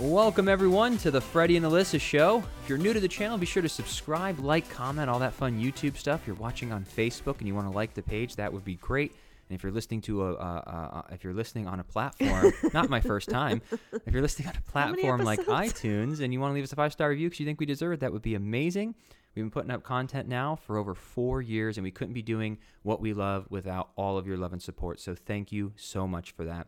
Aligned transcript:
Welcome, 0.00 0.48
everyone, 0.48 0.98
to 0.98 1.12
the 1.12 1.20
Freddie 1.20 1.56
and 1.56 1.64
Alyssa 1.64 2.00
Show. 2.00 2.42
If 2.64 2.68
you're 2.68 2.78
new 2.78 2.92
to 2.92 2.98
the 2.98 3.06
channel, 3.06 3.38
be 3.38 3.46
sure 3.46 3.62
to 3.62 3.68
subscribe, 3.68 4.40
like, 4.40 4.68
comment, 4.68 5.08
all 5.08 5.20
that 5.20 5.32
fun 5.32 5.62
YouTube 5.62 5.96
stuff. 5.96 6.22
If 6.22 6.26
you're 6.26 6.34
watching 6.34 6.72
on 6.72 6.84
Facebook 6.84 7.38
and 7.38 7.46
you 7.46 7.54
want 7.54 7.68
to 7.68 7.72
like 7.72 7.94
the 7.94 8.02
page, 8.02 8.34
that 8.34 8.52
would 8.52 8.64
be 8.64 8.74
great. 8.74 9.12
And 9.48 9.54
if 9.54 9.62
you're 9.62 9.70
listening 9.70 10.00
to 10.02 10.24
a, 10.24 10.32
uh, 10.32 10.62
uh, 10.66 11.02
if 11.12 11.22
you're 11.22 11.32
listening 11.32 11.68
on 11.68 11.78
a 11.78 11.84
platform, 11.84 12.52
not 12.74 12.90
my 12.90 13.00
first 13.00 13.28
time, 13.28 13.62
if 13.70 14.12
you're 14.12 14.20
listening 14.20 14.48
on 14.48 14.56
a 14.56 14.70
platform 14.72 15.22
like 15.22 15.38
iTunes 15.46 16.18
and 16.20 16.32
you 16.32 16.40
want 16.40 16.50
to 16.50 16.54
leave 16.56 16.64
us 16.64 16.72
a 16.72 16.76
five 16.76 16.92
star 16.92 17.10
review 17.10 17.28
because 17.28 17.38
you 17.38 17.46
think 17.46 17.60
we 17.60 17.66
deserve 17.66 17.92
it, 17.92 18.00
that 18.00 18.12
would 18.12 18.22
be 18.22 18.34
amazing. 18.34 18.96
We've 19.36 19.44
been 19.44 19.50
putting 19.52 19.70
up 19.70 19.84
content 19.84 20.26
now 20.28 20.56
for 20.56 20.76
over 20.76 20.96
four 20.96 21.40
years, 21.40 21.76
and 21.76 21.84
we 21.84 21.92
couldn't 21.92 22.14
be 22.14 22.22
doing 22.22 22.58
what 22.82 23.00
we 23.00 23.12
love 23.14 23.46
without 23.48 23.90
all 23.94 24.18
of 24.18 24.26
your 24.26 24.38
love 24.38 24.52
and 24.52 24.60
support. 24.60 24.98
So 24.98 25.14
thank 25.14 25.52
you 25.52 25.72
so 25.76 26.08
much 26.08 26.32
for 26.32 26.44
that. 26.46 26.66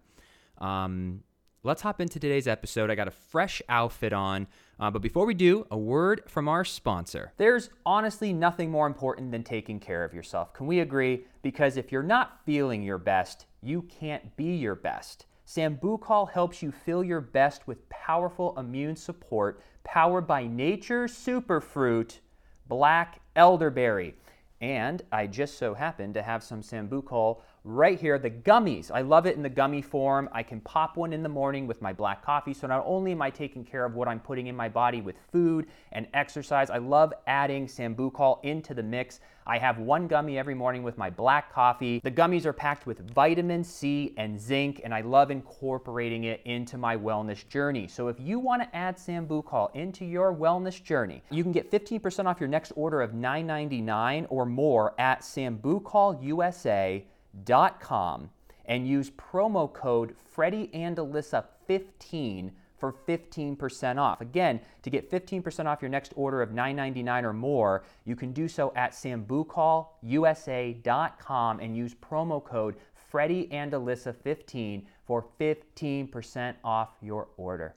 Um, 0.59 1.23
let's 1.67 1.83
hop 1.83 2.01
into 2.01 2.21
today's 2.21 2.47
episode. 2.47 2.91
I 2.91 2.95
got 2.95 3.09
a 3.09 3.11
fresh 3.11 3.61
outfit 3.69 4.13
on. 4.13 4.47
Uh, 4.79 4.89
but 4.89 5.03
before 5.03 5.27
we 5.27 5.35
do, 5.35 5.67
a 5.73 5.77
word 5.77 6.23
from 6.29 6.47
our 6.47 6.65
sponsor. 6.65 7.33
There's 7.39 7.71
honestly 7.85 8.33
nothing 8.33 8.71
more 8.71 8.87
important 8.87 9.33
than 9.33 9.43
taking 9.43 9.81
care 9.81 10.05
of 10.05 10.15
yourself. 10.15 10.55
Can 10.55 10.69
we 10.69 10.79
agree? 10.79 11.25
Because 11.43 11.77
if 11.77 11.91
you're 11.91 12.05
not 12.05 12.41
feeling 12.47 12.85
your 12.85 12.99
best, 12.99 13.47
you 13.63 13.83
can't 13.83 14.37
be 14.37 14.55
your 14.55 14.77
best. 14.77 15.27
Sambucol 15.45 16.31
helps 16.31 16.63
you 16.63 16.71
feel 16.71 17.03
your 17.03 17.21
best 17.21 17.67
with 17.67 17.89
powerful 17.89 18.57
immune 18.59 18.95
support 18.95 19.61
powered 19.83 20.27
by 20.27 20.47
nature's 20.47 21.13
superfruit, 21.13 22.21
black 22.69 23.21
elderberry. 23.35 24.15
And 24.61 25.03
I 25.11 25.27
just 25.27 25.59
so 25.59 25.75
happen 25.75 26.13
to 26.15 26.23
have 26.23 26.45
some 26.45 26.63
Sambucol 26.63 27.41
right 27.67 28.01
here, 28.01 28.17
the 28.19 28.31
gummies. 28.31 28.93
I 28.93 29.03
love 29.03 29.27
it 29.27 29.35
in 29.37 29.43
the 29.43 29.49
gummy 29.49 29.83
form. 29.83 30.29
I 30.33 30.45
can 30.45 30.61
pop 30.61 30.97
one 30.97 31.13
in 31.13 31.25
the 31.25 31.29
morning 31.29 31.67
with 31.67 31.83
my 31.83 31.93
black 31.93 32.25
coffee. 32.25 32.55
So 32.55 32.69
not 32.69 32.85
only 32.87 33.11
am 33.13 33.21
I 33.21 33.31
taking 33.31 33.65
care 33.65 33.85
of 33.85 33.95
what 33.95 34.07
I'm 34.07 34.21
putting 34.21 34.47
in 34.47 34.55
my 34.55 34.69
body 34.69 35.01
with 35.01 35.17
food 35.33 35.67
and 35.91 36.07
exercise, 36.15 36.71
I 36.71 36.79
love 36.79 37.13
adding 37.27 37.67
Sambucol 37.67 38.45
into 38.45 38.73
the 38.73 38.85
mix. 38.85 39.19
I 39.49 39.59
have 39.59 39.79
one 39.79 40.07
gummy 40.07 40.39
every 40.39 40.55
morning 40.55 40.83
with 40.85 40.97
my 40.97 41.11
black 41.11 41.53
coffee. 41.53 42.01
The 42.03 42.11
gummies 42.11 42.47
are 42.47 42.53
packed 42.53 42.87
with 42.87 43.11
vitamin 43.13 43.65
C 43.65 44.15
and 44.17 44.41
zinc, 44.41 44.81
and 44.85 44.95
I 44.95 45.01
love 45.01 45.31
incorporating 45.31 46.25
it 46.25 46.41
into 46.45 46.79
my 46.79 46.97
wellness 46.97 47.47
journey. 47.49 47.89
So 47.89 48.09
if 48.09 48.19
you 48.21 48.39
want 48.39 48.63
to 48.63 48.77
add 48.77 48.97
Sambucol 48.97 49.75
into 49.75 50.05
your 50.05 50.35
wellness 50.35 50.83
journey, 50.83 51.23
you 51.31 51.43
can 51.43 51.53
get 51.53 51.71
15% 51.71 52.27
off 52.27 52.41
your 52.41 52.49
next 52.49 52.73
order 52.77 53.03
of 53.03 53.13
$9.99 53.13 54.27
or 54.31 54.47
more 54.47 54.95
at 55.01 55.21
sambucolusa.com 55.21 57.03
and 57.45 58.89
use 58.89 59.11
promo 59.11 59.73
code 59.73 60.15
Freddie 60.33 60.71
and 60.73 60.97
Alyssa 60.97 61.45
15 61.67 62.53
for 62.79 62.93
15% 62.93 63.99
off. 63.99 64.21
Again, 64.21 64.61
to 64.83 64.91
get 64.91 65.11
15% 65.11 65.65
off 65.67 65.81
your 65.81 65.89
next 65.89 66.13
order 66.15 66.43
of 66.43 66.51
$9.99 66.51 67.23
or 67.25 67.33
more, 67.33 67.85
you 68.05 68.15
can 68.15 68.33
do 68.33 68.47
so 68.49 68.71
at 68.77 68.93
sambucolusa.com 68.93 71.61
and 71.61 71.75
use 71.77 71.95
promo 71.95 72.45
code 72.45 72.77
Freddie 73.09 73.51
and 73.51 73.73
Alyssa 73.73 74.15
15 74.15 74.87
for 75.07 75.25
15% 75.41 76.55
off 76.65 76.91
your 77.01 77.29
order. 77.37 77.75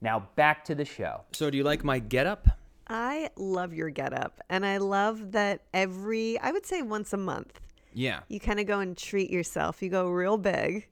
Now 0.00 0.28
back 0.36 0.64
to 0.66 0.74
the 0.74 0.84
show. 0.84 1.22
So, 1.32 1.50
do 1.50 1.58
you 1.58 1.64
like 1.64 1.82
my 1.82 1.98
getup? 1.98 2.46
I 2.86 3.30
love 3.36 3.74
your 3.74 3.90
getup, 3.90 4.40
and 4.48 4.64
I 4.64 4.78
love 4.78 5.32
that 5.32 5.62
every 5.74 6.38
I 6.38 6.52
would 6.52 6.64
say 6.64 6.80
once 6.80 7.12
a 7.12 7.18
month 7.18 7.60
Yeah, 7.94 8.20
you 8.28 8.40
kind 8.40 8.60
of 8.60 8.66
go 8.66 8.80
and 8.80 8.96
treat 8.96 9.30
yourself. 9.30 9.82
You 9.82 9.88
go 9.90 10.08
real 10.08 10.36
big, 10.38 10.88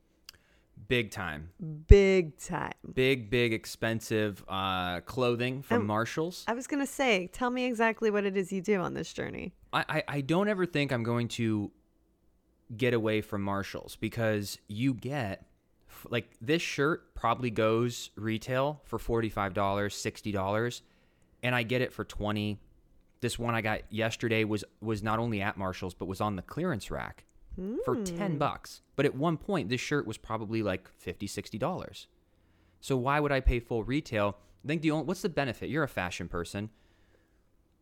big 0.89 1.11
time. 1.11 1.51
big 1.87 2.39
time. 2.39 2.73
Big, 2.95 3.31
big, 3.31 3.53
expensive 3.53 4.45
uh, 4.49 5.01
clothing 5.01 5.63
from 5.63 5.83
Um, 5.83 5.87
Marshalls. 5.87 6.45
I 6.49 6.55
was 6.55 6.67
gonna 6.67 6.87
say, 6.87 7.29
tell 7.33 7.51
me 7.51 7.65
exactly 7.65 8.11
what 8.11 8.25
it 8.25 8.37
is 8.37 8.53
you 8.53 8.61
do 8.63 8.81
on 8.81 8.95
this 8.95 9.13
journey. 9.13 9.53
I, 9.73 9.85
I, 9.89 10.03
I 10.09 10.21
don't 10.21 10.49
ever 10.49 10.67
think 10.67 10.93
I'm 10.93 11.03
going 11.03 11.29
to 11.29 11.71
get 12.77 12.95
away 12.95 13.21
from 13.21 13.43
Marshalls 13.43 13.97
because 13.97 14.59
you 14.69 14.95
get 14.95 15.47
like 16.11 16.29
this 16.41 16.63
shirt 16.63 17.15
probably 17.15 17.51
goes 17.51 18.11
retail 18.17 18.81
for 18.85 18.99
$45, 18.99 19.55
$60 19.55 20.81
and 21.43 21.55
I 21.55 21.63
get 21.63 21.81
it 21.81 21.93
for 21.93 22.05
20. 22.05 22.59
This 23.27 23.41
one 23.41 23.57
I 23.57 23.61
got 23.61 23.81
yesterday 23.93 24.45
was 24.45 24.63
was 24.81 25.03
not 25.03 25.19
only 25.19 25.41
at 25.43 25.57
Marshalls 25.57 25.95
but 25.95 26.07
was 26.07 26.21
on 26.21 26.37
the 26.37 26.43
clearance 26.43 26.93
rack 26.93 27.25
for 27.85 27.97
10 27.97 28.39
bucks. 28.39 28.83
But 28.95 29.05
at 29.05 29.17
one 29.17 29.37
point 29.37 29.69
this 29.69 29.81
shirt 29.81 30.07
was 30.07 30.17
probably 30.17 30.63
like 30.63 30.89
50, 30.99 31.27
60 31.27 31.59
dollars. 31.59 32.07
So 32.81 32.97
why 32.97 33.19
would 33.19 33.33
I 33.33 33.41
pay 33.41 33.59
full 33.59 33.83
retail? 33.83 34.37
I 34.65 34.69
think 34.69 34.83
the 34.83 34.93
only, 34.93 35.07
what's 35.07 35.23
the 35.23 35.29
benefit? 35.29 35.71
You're 35.71 35.83
a 35.83 35.89
fashion 35.89 36.29
person. 36.29 36.71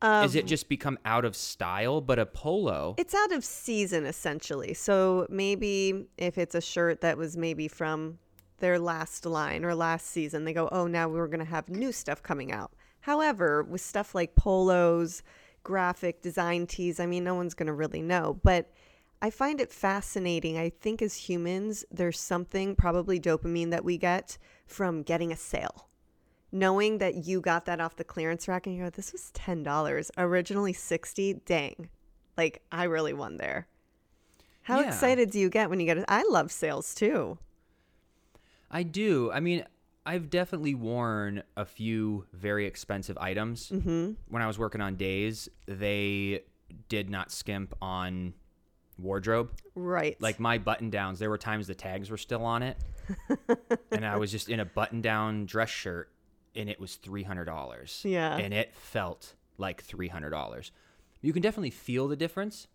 Um, 0.00 0.24
Is 0.24 0.34
it 0.34 0.46
just 0.46 0.66
become 0.70 0.98
out 1.04 1.26
of 1.26 1.36
style? 1.36 2.00
But 2.00 2.18
a 2.18 2.24
polo, 2.24 2.94
It's 2.96 3.14
out 3.14 3.32
of 3.32 3.44
season 3.44 4.06
essentially. 4.06 4.72
So 4.72 5.26
maybe 5.28 6.06
if 6.16 6.38
it's 6.38 6.54
a 6.54 6.62
shirt 6.62 7.02
that 7.02 7.18
was 7.18 7.36
maybe 7.36 7.68
from 7.68 8.18
their 8.60 8.78
last 8.78 9.26
line 9.26 9.62
or 9.62 9.74
last 9.74 10.06
season, 10.06 10.46
they 10.46 10.54
go, 10.54 10.70
oh, 10.72 10.86
now 10.86 11.06
we're 11.06 11.26
going 11.26 11.44
to 11.44 11.44
have 11.44 11.68
new 11.68 11.92
stuff 11.92 12.22
coming 12.22 12.50
out. 12.50 12.72
However, 13.04 13.62
with 13.62 13.82
stuff 13.82 14.14
like 14.14 14.34
polos, 14.34 15.22
graphic 15.62 16.22
design 16.22 16.66
tees, 16.66 16.98
I 16.98 17.04
mean, 17.04 17.22
no 17.22 17.34
one's 17.34 17.52
going 17.52 17.66
to 17.66 17.74
really 17.74 18.00
know. 18.00 18.40
But 18.42 18.72
I 19.20 19.28
find 19.28 19.60
it 19.60 19.70
fascinating. 19.70 20.56
I 20.56 20.70
think 20.70 21.02
as 21.02 21.14
humans, 21.14 21.84
there's 21.90 22.18
something, 22.18 22.74
probably 22.74 23.20
dopamine, 23.20 23.70
that 23.72 23.84
we 23.84 23.98
get 23.98 24.38
from 24.66 25.02
getting 25.02 25.30
a 25.32 25.36
sale. 25.36 25.90
Knowing 26.50 26.96
that 26.96 27.26
you 27.26 27.42
got 27.42 27.66
that 27.66 27.78
off 27.78 27.96
the 27.96 28.04
clearance 28.04 28.48
rack 28.48 28.66
and 28.66 28.74
you 28.74 28.84
go, 28.84 28.88
this 28.88 29.12
was 29.12 29.30
$10, 29.34 30.10
originally 30.16 30.72
60 30.72 31.34
dang. 31.44 31.90
Like, 32.38 32.62
I 32.72 32.84
really 32.84 33.12
won 33.12 33.36
there. 33.36 33.66
How 34.62 34.80
Yeah. 34.80 34.88
excited 34.88 35.30
do 35.30 35.38
you 35.38 35.50
get 35.50 35.68
when 35.68 35.78
you 35.78 35.84
get 35.84 35.98
it? 35.98 36.06
I 36.08 36.22
love 36.30 36.50
sales 36.50 36.94
too. 36.94 37.36
I 38.70 38.82
do. 38.82 39.30
I 39.30 39.40
mean, 39.40 39.66
I've 40.06 40.28
definitely 40.30 40.74
worn 40.74 41.42
a 41.56 41.64
few 41.64 42.26
very 42.32 42.66
expensive 42.66 43.16
items. 43.18 43.70
Mm-hmm. 43.70 44.12
When 44.28 44.42
I 44.42 44.46
was 44.46 44.58
working 44.58 44.80
on 44.80 44.96
days, 44.96 45.48
they 45.66 46.42
did 46.88 47.08
not 47.08 47.30
skimp 47.30 47.74
on 47.80 48.34
wardrobe. 48.98 49.50
Right. 49.74 50.20
Like 50.20 50.38
my 50.38 50.58
button 50.58 50.90
downs, 50.90 51.18
there 51.18 51.30
were 51.30 51.38
times 51.38 51.66
the 51.66 51.74
tags 51.74 52.10
were 52.10 52.18
still 52.18 52.44
on 52.44 52.62
it, 52.62 52.76
and 53.90 54.04
I 54.04 54.16
was 54.16 54.30
just 54.30 54.48
in 54.48 54.60
a 54.60 54.64
button 54.64 55.00
down 55.00 55.46
dress 55.46 55.70
shirt, 55.70 56.10
and 56.54 56.68
it 56.68 56.78
was 56.78 56.96
three 56.96 57.22
hundred 57.22 57.46
dollars. 57.46 58.02
Yeah. 58.04 58.36
and 58.36 58.52
it 58.52 58.74
felt 58.74 59.34
like 59.58 59.82
three 59.82 60.08
hundred 60.08 60.30
dollars. 60.30 60.70
You 61.22 61.32
can 61.32 61.40
definitely 61.42 61.70
feel 61.70 62.08
the 62.08 62.16
difference. 62.16 62.68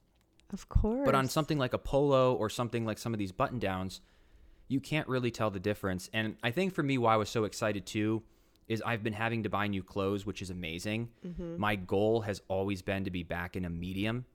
of 0.51 0.67
course. 0.69 1.05
But 1.05 1.13
on 1.13 1.27
something 1.27 1.59
like 1.59 1.73
a 1.73 1.77
polo 1.77 2.33
or 2.33 2.49
something 2.49 2.85
like 2.85 2.97
some 2.97 3.13
of 3.13 3.19
these 3.19 3.31
button 3.31 3.59
downs, 3.59 4.01
you 4.69 4.79
can't 4.79 5.07
really 5.09 5.31
tell 5.31 5.49
the 5.51 5.59
difference. 5.59 6.09
And 6.13 6.37
I 6.41 6.51
think 6.51 6.73
for 6.73 6.83
me, 6.83 6.97
why 6.97 7.15
I 7.15 7.17
was 7.17 7.27
so 7.29 7.43
excited 7.43 7.85
too 7.85 8.23
is 8.67 8.81
I've 8.85 9.03
been 9.03 9.13
having 9.13 9.43
to 9.43 9.49
buy 9.49 9.67
new 9.67 9.83
clothes, 9.83 10.25
which 10.25 10.41
is 10.43 10.51
amazing. 10.51 11.09
Mm-hmm. 11.25 11.57
My 11.59 11.75
goal 11.75 12.21
has 12.21 12.41
always 12.47 12.81
been 12.83 13.03
to 13.05 13.11
be 13.11 13.23
back 13.23 13.55
in 13.55 13.65
a 13.65 13.69
medium, 13.69 14.25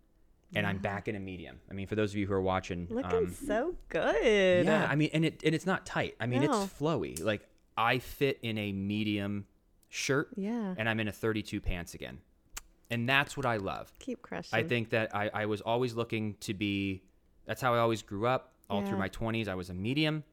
and 0.56 0.66
I'm 0.66 0.78
back 0.78 1.06
in 1.08 1.14
a 1.14 1.20
medium. 1.20 1.60
I 1.70 1.74
mean, 1.74 1.86
for 1.86 1.94
those 1.94 2.10
of 2.10 2.16
you 2.16 2.26
who 2.26 2.34
are 2.34 2.42
watching, 2.42 2.88
Looking 2.90 3.16
um, 3.16 3.30
so 3.32 3.76
good. 3.88 4.66
yeah, 4.66 4.86
I 4.90 4.96
mean, 4.96 5.10
and 5.12 5.24
it 5.24 5.42
and 5.44 5.54
it's 5.54 5.66
not 5.66 5.86
tight. 5.86 6.16
I 6.20 6.26
mean, 6.26 6.42
No. 6.42 6.64
it's 6.64 6.72
flowy. 6.74 7.22
Like 7.22 7.48
I 7.76 8.00
fit 8.00 8.40
in 8.42 8.58
a 8.58 8.72
medium 8.72 9.46
shirt, 9.88 10.30
Yeah. 10.36 10.74
and 10.76 10.88
I'm 10.88 10.98
in 10.98 11.06
a 11.06 11.12
32 11.12 11.60
pants 11.60 11.94
again, 11.94 12.18
and 12.90 13.08
that's 13.08 13.36
what 13.36 13.46
I 13.46 13.58
love. 13.58 13.92
Keep 14.00 14.22
crushing. 14.22 14.58
I 14.58 14.64
think 14.64 14.90
that 14.90 15.14
I, 15.14 15.30
I 15.32 15.46
was 15.46 15.60
always 15.60 15.94
looking 15.94 16.34
to 16.40 16.54
be. 16.54 17.04
That's 17.46 17.60
how 17.60 17.72
I 17.74 17.78
always 17.78 18.02
grew 18.02 18.26
up. 18.26 18.53
All 18.70 18.82
through 18.82 18.98
my 18.98 19.08
20s, 19.08 19.46
I 19.48 19.54
was 19.54 19.70
a 19.70 19.74
medium 19.74 20.24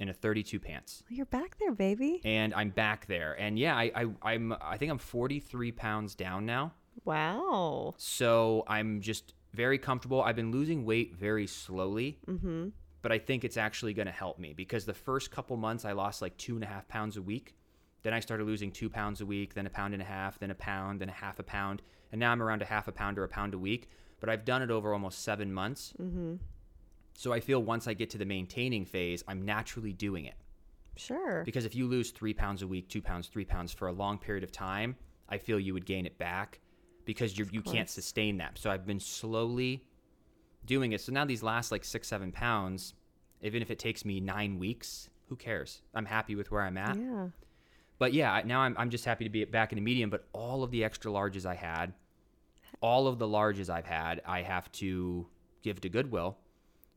in 0.00 0.08
a 0.08 0.12
32 0.12 0.58
pants, 0.58 1.04
You're 1.08 1.26
back 1.26 1.56
there, 1.58 1.72
baby. 1.72 2.20
and 2.24 2.52
I'm 2.54 2.70
back 2.70 3.06
there. 3.06 3.36
And 3.38 3.56
yeah, 3.58 3.76
I, 3.76 3.92
I 3.94 4.32
I'm 4.34 4.52
I 4.60 4.76
think 4.76 4.90
I'm 4.90 4.98
43 4.98 5.70
pounds 5.72 6.14
down 6.16 6.44
now. 6.46 6.72
Wow. 7.04 7.94
So 7.96 8.64
I'm 8.66 9.00
just 9.00 9.34
very 9.52 9.78
comfortable. 9.78 10.20
I've 10.22 10.34
been 10.36 10.50
losing 10.50 10.84
weight 10.84 11.14
very 11.14 11.46
slowly, 11.46 12.18
Mm-hmm. 12.26 12.68
but 13.02 13.12
I 13.12 13.18
think 13.18 13.44
it's 13.44 13.56
actually 13.56 13.94
going 13.94 14.06
to 14.06 14.12
help 14.12 14.38
me 14.38 14.52
because 14.52 14.84
the 14.84 14.94
first 14.94 15.30
couple 15.30 15.56
months 15.56 15.84
I 15.84 15.92
lost 15.92 16.22
like 16.22 16.36
two 16.36 16.54
and 16.56 16.64
a 16.64 16.66
half 16.66 16.88
pounds 16.88 17.16
a 17.16 17.22
week. 17.22 17.54
Then 18.02 18.12
I 18.12 18.20
started 18.20 18.46
losing 18.46 18.70
two 18.72 18.90
pounds 18.90 19.20
a 19.20 19.26
week, 19.26 19.54
then 19.54 19.66
a 19.66 19.70
pound 19.70 19.94
and 19.94 20.02
a 20.02 20.06
half, 20.06 20.38
then 20.38 20.50
a 20.50 20.54
pound, 20.56 21.00
then 21.00 21.08
a 21.08 21.12
half 21.12 21.38
a 21.38 21.42
pound, 21.42 21.80
and 22.12 22.18
now 22.20 22.32
I'm 22.32 22.42
around 22.42 22.60
a 22.62 22.66
half 22.66 22.86
a 22.88 22.92
pound 22.92 23.18
or 23.18 23.24
a 23.24 23.28
pound 23.28 23.54
a 23.54 23.58
week. 23.58 23.88
But 24.20 24.28
I've 24.28 24.44
done 24.44 24.60
it 24.62 24.70
over 24.70 24.92
almost 24.92 25.22
seven 25.22 25.52
months. 25.52 25.92
Mm-hmm. 26.00 26.34
So 27.14 27.32
I 27.32 27.40
feel 27.40 27.62
once 27.62 27.86
I 27.86 27.94
get 27.94 28.10
to 28.10 28.18
the 28.18 28.24
maintaining 28.24 28.84
phase, 28.84 29.22
I'm 29.26 29.44
naturally 29.44 29.92
doing 29.92 30.24
it. 30.24 30.34
Sure. 30.96 31.42
Because 31.44 31.64
if 31.64 31.74
you 31.74 31.86
lose 31.86 32.10
three 32.10 32.34
pounds 32.34 32.62
a 32.62 32.66
week, 32.66 32.88
two 32.88 33.02
pounds, 33.02 33.28
three 33.28 33.44
pounds 33.44 33.72
for 33.72 33.88
a 33.88 33.92
long 33.92 34.18
period 34.18 34.44
of 34.44 34.52
time, 34.52 34.96
I 35.28 35.38
feel 35.38 35.58
you 35.58 35.74
would 35.74 35.86
gain 35.86 36.06
it 36.06 36.18
back 36.18 36.60
because 37.04 37.36
you're, 37.38 37.48
you 37.50 37.62
can't 37.62 37.88
sustain 37.88 38.38
that. 38.38 38.58
So 38.58 38.70
I've 38.70 38.86
been 38.86 39.00
slowly 39.00 39.84
doing 40.66 40.92
it. 40.92 41.00
So 41.00 41.12
now 41.12 41.24
these 41.24 41.42
last 41.42 41.72
like 41.72 41.84
six, 41.84 42.08
seven 42.08 42.32
pounds, 42.32 42.94
even 43.42 43.62
if 43.62 43.70
it 43.70 43.78
takes 43.78 44.04
me 44.04 44.20
nine 44.20 44.58
weeks, 44.58 45.08
who 45.28 45.36
cares? 45.36 45.82
I'm 45.94 46.06
happy 46.06 46.34
with 46.34 46.50
where 46.50 46.62
I'm 46.62 46.76
at. 46.76 46.96
yeah. 46.96 47.28
But 47.98 48.12
yeah, 48.12 48.42
now 48.44 48.60
I'm 48.60 48.74
I'm 48.76 48.90
just 48.90 49.04
happy 49.04 49.24
to 49.24 49.30
be 49.30 49.44
back 49.44 49.70
in 49.72 49.78
a 49.78 49.80
medium. 49.80 50.10
But 50.10 50.26
all 50.32 50.62
of 50.64 50.70
the 50.70 50.82
extra 50.84 51.12
larges 51.12 51.46
I 51.46 51.54
had, 51.54 51.94
all 52.80 53.06
of 53.06 53.18
the 53.18 53.26
larges 53.26 53.70
I've 53.70 53.86
had, 53.86 54.20
I 54.26 54.42
have 54.42 54.70
to 54.72 55.26
give 55.62 55.80
to 55.82 55.88
Goodwill. 55.88 56.36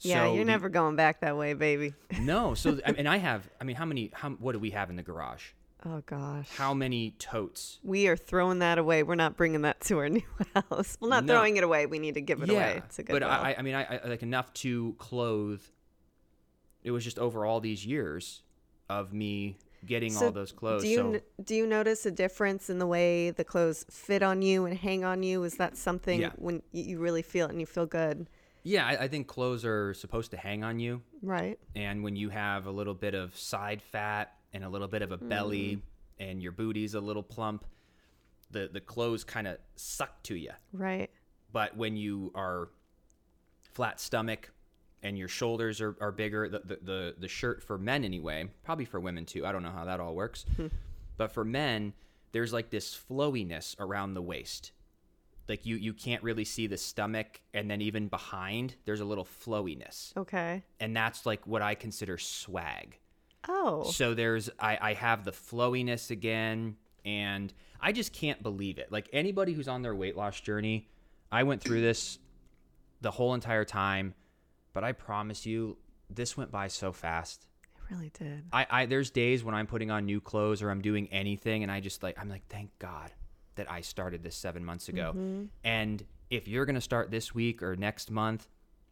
Yeah, 0.01 0.25
So 0.25 0.33
you're 0.35 0.45
the- 0.45 0.51
never 0.51 0.69
going 0.69 0.95
back 0.95 1.21
that 1.21 1.37
way, 1.37 1.53
baby. 1.53 1.93
No, 2.21 2.53
so 2.53 2.79
I- 2.85 2.91
and 2.91 3.07
I 3.09 3.17
have. 3.17 3.49
I 3.59 3.63
mean, 3.63 3.75
how 3.75 3.85
many? 3.85 4.11
How 4.13 4.29
what 4.31 4.51
do 4.53 4.59
we 4.59 4.71
have 4.71 4.89
in 4.89 4.95
the 4.95 5.03
garage? 5.03 5.43
Oh 5.85 6.01
gosh. 6.05 6.49
How 6.57 6.73
many 6.73 7.11
totes? 7.19 7.79
We 7.83 8.07
are 8.07 8.15
throwing 8.17 8.59
that 8.59 8.77
away. 8.77 9.03
We're 9.03 9.15
not 9.15 9.37
bringing 9.37 9.61
that 9.61 9.79
to 9.81 9.97
our 9.99 10.09
new 10.17 10.23
house. 10.55 10.97
Well, 10.99 11.09
not 11.09 11.25
No. 11.25 11.33
throwing 11.33 11.57
it 11.57 11.63
away. 11.63 11.85
We 11.85 11.99
need 11.99 12.15
to 12.15 12.21
give 12.21 12.41
it 12.41 12.49
away. 12.49 12.81
It's 12.85 12.99
a 12.99 13.03
good 13.03 13.13
but 13.13 13.23
I, 13.23 13.55
I 13.57 13.61
mean, 13.61 13.75
I, 13.75 13.99
I 14.03 14.07
like 14.07 14.23
enough 14.23 14.51
to 14.55 14.95
clothe. 14.97 15.61
It 16.83 16.91
was 16.91 17.03
just 17.03 17.19
over 17.19 17.45
all 17.45 17.59
these 17.59 17.85
years 17.85 18.41
of 18.89 19.13
me 19.13 19.57
getting 19.85 20.11
So 20.11 20.27
all 20.27 20.31
those 20.31 20.51
clothes. 20.51 20.81
Do 20.83 20.89
you 20.89 20.97
so 20.97 21.13
n- 21.13 21.21
do 21.43 21.55
you 21.55 21.67
notice 21.67 22.05
a 22.05 22.11
difference 22.11 22.69
in 22.69 22.79
the 22.79 22.87
way 22.87 23.29
the 23.31 23.43
clothes 23.43 23.85
fit 23.89 24.23
on 24.23 24.41
you 24.41 24.65
and 24.65 24.77
hang 24.77 25.03
on 25.03 25.21
you? 25.23 25.43
Is 25.43 25.55
that 25.57 25.77
something 25.77 26.21
Yeah. 26.21 26.31
when 26.37 26.61
you 26.71 26.99
really 26.99 27.21
feel 27.21 27.47
it 27.47 27.51
and 27.51 27.59
you 27.59 27.65
feel 27.67 27.85
good? 27.85 28.27
Yeah, 28.67 28.85
I, 28.85 29.03
I 29.03 29.07
think 29.07 29.27
clothes 29.27 29.63
are 29.65 29.93
supposed 29.93 30.31
to 30.31 30.37
hang 30.37 30.63
on 30.63 30.79
you, 30.79 31.01
Right. 31.21 31.57
and 31.75 32.03
when 32.03 32.15
you 32.15 32.29
have 32.29 32.65
a 32.65 32.71
little 32.71 32.93
bit 32.93 33.13
of 33.15 33.35
side 33.37 33.81
fat 33.81 34.33
and 34.53 34.63
a 34.63 34.69
little 34.69 34.87
bit 34.87 35.01
of 35.01 35.11
a 35.11 35.17
Mm. 35.17 35.29
belly, 35.29 35.81
and 36.19 36.41
your 36.41 36.51
booty's 36.51 36.93
a 36.93 36.99
little 36.99 37.23
plump, 37.23 37.63
the 38.51 38.69
the 38.71 38.81
clothes 38.81 39.23
kind 39.23 39.47
of 39.47 39.57
suck 39.75 40.23
to 40.23 40.35
you. 40.35 40.51
Right. 40.73 41.09
But 41.51 41.75
when 41.77 41.95
you 41.97 42.31
are 42.35 42.69
flat 43.73 43.99
stomach 43.99 44.51
and 45.03 45.17
your 45.17 45.27
shoulders 45.27 45.79
are, 45.81 45.95
are 46.01 46.11
bigger, 46.11 46.49
the, 46.49 46.59
the, 46.65 46.79
the, 46.81 47.15
the 47.19 47.27
shirt 47.27 47.61
for 47.63 47.77
men 47.77 48.03
anyway, 48.03 48.49
probably 48.63 48.85
for 48.85 48.99
women 48.99 49.25
too. 49.25 49.45
I 49.45 49.51
don't 49.51 49.63
know 49.63 49.71
how 49.71 49.85
that 49.85 49.99
all 49.99 50.15
works. 50.15 50.45
but 51.17 51.31
for 51.31 51.45
men, 51.45 51.93
there's 52.31 52.51
like 52.51 52.69
this 52.69 52.93
flowiness 52.95 53.75
around 53.79 54.13
the 54.15 54.21
waist. 54.21 54.71
Like 55.47 55.65
you, 55.65 55.75
you 55.75 55.93
can't 55.93 56.21
really 56.23 56.45
see 56.45 56.67
the 56.67 56.77
stomach. 56.77 57.39
And 57.53 57.69
then 57.69 57.81
even 57.81 58.07
behind, 58.07 58.75
there's 58.85 58.99
a 58.99 59.05
little 59.05 59.25
flowiness. 59.25 60.13
Okay. 60.17 60.63
And 60.79 60.95
that's 60.95 61.25
like 61.25 61.45
what 61.47 61.61
I 61.61 61.75
consider 61.75 62.17
swag. 62.17 62.97
Oh. 63.47 63.83
So 63.83 64.13
there's 64.13 64.49
I, 64.59 64.77
I 64.81 64.93
have 64.93 65.23
the 65.23 65.31
flowiness 65.31 66.11
again 66.11 66.75
and 67.05 67.53
I 67.79 67.91
just 67.91 68.11
can't 68.11 68.41
believe 68.43 68.77
it. 68.77 68.91
Like 68.91 69.09
anybody 69.13 69.53
who's 69.53 69.67
on 69.67 69.81
their 69.81 69.95
weight 69.95 70.17
loss 70.17 70.39
journey, 70.41 70.89
I 71.31 71.43
went 71.43 71.61
through 71.61 71.81
this 71.81 72.19
the 73.01 73.11
whole 73.11 73.33
entire 73.33 73.65
time, 73.65 74.13
but 74.73 74.83
I 74.83 74.91
promise 74.91 75.45
you 75.45 75.77
this 76.09 76.35
went 76.35 76.51
by 76.51 76.67
so 76.67 76.91
fast. 76.91 77.47
It 77.75 77.93
really 77.93 78.11
did. 78.17 78.45
I, 78.51 78.67
I 78.69 78.85
there's 78.85 79.11
days 79.11 79.43
when 79.43 79.55
I'm 79.55 79.67
putting 79.67 79.91
on 79.91 80.05
new 80.05 80.19
clothes 80.19 80.61
or 80.61 80.69
I'm 80.69 80.81
doing 80.81 81.07
anything 81.11 81.63
and 81.63 81.71
I 81.71 81.79
just 81.79 82.03
like 82.03 82.17
I'm 82.19 82.27
like 82.27 82.47
thank 82.49 82.77
God 82.79 83.11
that 83.57 83.71
I 83.71 83.81
started 83.81 84.23
this 84.23 84.35
7 84.35 84.63
months 84.63 84.89
ago. 84.89 85.47
And 85.63 86.03
if 86.29 86.47
you're 86.47 86.65
going 86.65 86.75
to 86.75 86.81
start 86.81 87.11
this 87.11 87.35
week 87.35 87.61
or 87.61 87.75
next 87.75 88.09
month, 88.09 88.47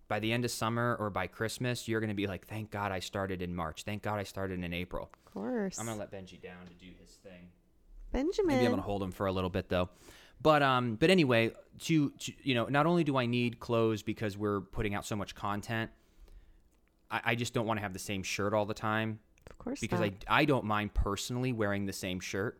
by 0.07 0.19
the 0.19 0.31
end 0.31 0.45
of 0.45 0.51
summer 0.51 0.95
or 0.99 1.09
by 1.09 1.27
Christmas, 1.27 1.87
you're 1.87 1.99
going 1.99 2.09
to 2.09 2.15
be 2.15 2.27
like 2.27 2.45
thank 2.47 2.71
God 2.71 2.91
I 2.91 2.99
started 2.99 3.41
in 3.41 3.55
March. 3.55 3.83
Thank 3.83 4.03
God 4.03 4.19
I 4.19 4.23
started 4.23 4.63
in 4.63 4.73
April. 4.73 5.09
Of 5.25 5.33
course. 5.33 5.79
I'm 5.79 5.85
gonna 5.85 5.99
let 5.99 6.11
Benji 6.11 6.41
down 6.41 6.65
to 6.67 6.73
do 6.73 6.91
his 7.01 7.11
thing. 7.23 7.49
Benjamin. 8.11 8.55
Maybe 8.55 8.65
I'm 8.65 8.71
gonna 8.71 8.81
hold 8.81 9.01
him 9.01 9.11
for 9.11 9.25
a 9.25 9.31
little 9.31 9.49
bit 9.49 9.69
though. 9.69 9.89
But 10.41 10.61
um, 10.61 10.95
but 10.95 11.09
anyway, 11.09 11.51
to, 11.85 12.11
to 12.11 12.33
you 12.43 12.55
know, 12.55 12.65
not 12.65 12.85
only 12.85 13.03
do 13.03 13.17
I 13.17 13.25
need 13.25 13.59
clothes 13.59 14.03
because 14.03 14.37
we're 14.37 14.61
putting 14.61 14.93
out 14.93 15.05
so 15.05 15.15
much 15.15 15.33
content, 15.33 15.91
I, 17.09 17.21
I 17.25 17.35
just 17.35 17.53
don't 17.53 17.65
want 17.65 17.77
to 17.79 17.81
have 17.81 17.93
the 17.93 17.99
same 17.99 18.21
shirt 18.21 18.53
all 18.53 18.65
the 18.65 18.73
time 18.73 19.19
of 19.49 19.57
course. 19.57 19.79
because 19.79 20.01
not. 20.01 20.11
I 20.27 20.41
I 20.41 20.45
don't 20.45 20.65
mind 20.65 20.93
personally 20.93 21.51
wearing 21.51 21.85
the 21.85 21.93
same 21.93 22.19
shirt. 22.19 22.59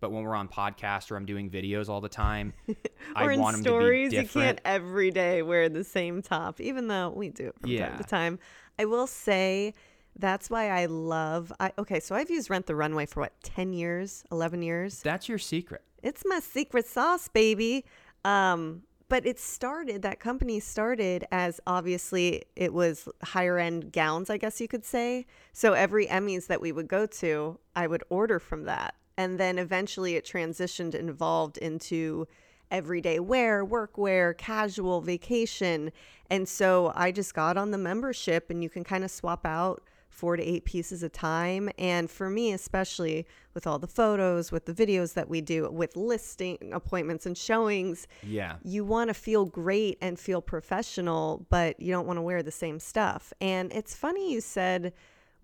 But 0.00 0.12
when 0.12 0.24
we're 0.24 0.34
on 0.34 0.48
podcast 0.48 1.10
or 1.10 1.16
I'm 1.16 1.26
doing 1.26 1.50
videos 1.50 1.88
all 1.88 2.00
the 2.00 2.08
time, 2.08 2.52
I 3.16 3.24
or 3.24 3.32
in 3.32 3.40
want 3.40 3.56
them 3.56 3.62
stories, 3.62 4.10
to 4.10 4.16
be 4.16 4.22
you 4.22 4.28
can't 4.28 4.60
every 4.64 5.10
day 5.10 5.42
wear 5.42 5.68
the 5.68 5.84
same 5.84 6.22
top, 6.22 6.60
even 6.60 6.88
though 6.88 7.10
we 7.10 7.28
do 7.30 7.48
it 7.48 7.58
from 7.58 7.76
time 7.76 7.98
to 7.98 8.04
time. 8.04 8.38
I 8.78 8.84
will 8.84 9.06
say 9.06 9.74
that's 10.16 10.50
why 10.50 10.68
I 10.70 10.86
love. 10.86 11.52
I 11.58 11.72
okay, 11.78 12.00
so 12.00 12.14
I've 12.14 12.30
used 12.30 12.50
Rent 12.50 12.66
the 12.66 12.76
Runway 12.76 13.06
for 13.06 13.20
what 13.20 13.32
ten 13.42 13.72
years, 13.72 14.24
eleven 14.30 14.62
years. 14.62 15.00
That's 15.02 15.28
your 15.28 15.38
secret. 15.38 15.82
It's 16.02 16.22
my 16.26 16.40
secret 16.40 16.86
sauce, 16.86 17.28
baby. 17.28 17.84
Um, 18.24 18.82
but 19.08 19.26
it 19.26 19.38
started. 19.38 20.02
That 20.02 20.18
company 20.20 20.60
started 20.60 21.26
as 21.30 21.60
obviously 21.66 22.44
it 22.56 22.72
was 22.72 23.08
higher 23.22 23.58
end 23.58 23.92
gowns, 23.92 24.30
I 24.30 24.38
guess 24.38 24.60
you 24.60 24.68
could 24.68 24.84
say. 24.84 25.26
So 25.52 25.72
every 25.72 26.06
Emmys 26.06 26.46
that 26.46 26.60
we 26.60 26.72
would 26.72 26.88
go 26.88 27.06
to, 27.06 27.58
I 27.76 27.86
would 27.86 28.02
order 28.08 28.38
from 28.38 28.64
that, 28.64 28.94
and 29.16 29.38
then 29.38 29.58
eventually 29.58 30.14
it 30.16 30.24
transitioned 30.24 30.94
and 30.94 31.08
evolved 31.08 31.58
into 31.58 32.26
everyday 32.70 33.20
wear, 33.20 33.64
work 33.64 33.96
wear, 33.98 34.34
casual, 34.34 35.00
vacation. 35.00 35.92
And 36.30 36.48
so 36.48 36.92
I 36.94 37.12
just 37.12 37.34
got 37.34 37.56
on 37.56 37.70
the 37.70 37.78
membership 37.78 38.50
and 38.50 38.62
you 38.62 38.70
can 38.70 38.82
kind 38.84 39.04
of 39.04 39.10
swap 39.10 39.44
out 39.46 39.82
four 40.08 40.36
to 40.36 40.42
eight 40.42 40.64
pieces 40.64 41.02
a 41.02 41.08
time. 41.08 41.68
And 41.76 42.08
for 42.10 42.30
me, 42.30 42.52
especially 42.52 43.26
with 43.52 43.66
all 43.66 43.78
the 43.80 43.88
photos, 43.88 44.50
with 44.52 44.64
the 44.64 44.72
videos 44.72 45.14
that 45.14 45.28
we 45.28 45.40
do, 45.40 45.68
with 45.70 45.96
listing 45.96 46.70
appointments 46.72 47.26
and 47.26 47.36
showings, 47.36 48.06
Yeah. 48.22 48.56
you 48.62 48.84
want 48.84 49.08
to 49.08 49.14
feel 49.14 49.44
great 49.44 49.98
and 50.00 50.18
feel 50.18 50.40
professional, 50.40 51.46
but 51.50 51.78
you 51.80 51.92
don't 51.92 52.06
want 52.06 52.16
to 52.18 52.22
wear 52.22 52.42
the 52.44 52.52
same 52.52 52.78
stuff. 52.80 53.32
And 53.40 53.72
it's 53.72 53.94
funny 53.94 54.32
you 54.32 54.40
said 54.40 54.92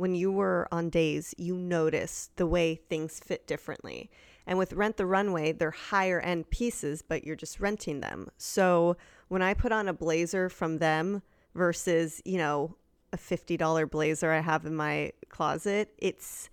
when 0.01 0.15
you 0.15 0.33
were 0.33 0.67
on 0.73 0.89
days, 0.89 1.35
you 1.37 1.55
notice 1.55 2.31
the 2.37 2.47
way 2.47 2.75
things 2.75 3.21
fit 3.21 3.47
differently. 3.47 4.11
And 4.47 4.59
with 4.59 4.73
Rent 4.73 4.97
the 4.97 5.05
Runway, 5.05 5.53
they're 5.53 5.71
higher 5.71 6.21
end 6.21 6.49
pieces, 6.49 7.03
but 7.03 7.23
you're 7.23 7.37
just 7.37 7.61
renting 7.61 8.01
them. 8.01 8.31
So 8.39 8.97
when 9.29 9.43
I 9.43 9.53
put 9.53 9.73
on 9.73 9.89
a 9.89 9.93
blazer 9.93 10.49
from 10.49 10.79
them 10.79 11.21
versus, 11.55 12.23
you 12.25 12.39
know, 12.39 12.77
a 13.13 13.19
$50 13.19 13.91
blazer 13.91 14.33
I 14.33 14.41
have 14.41 14.65
in 14.65 14.75
my 14.75 15.13
closet, 15.29 15.93
it's 15.99 16.49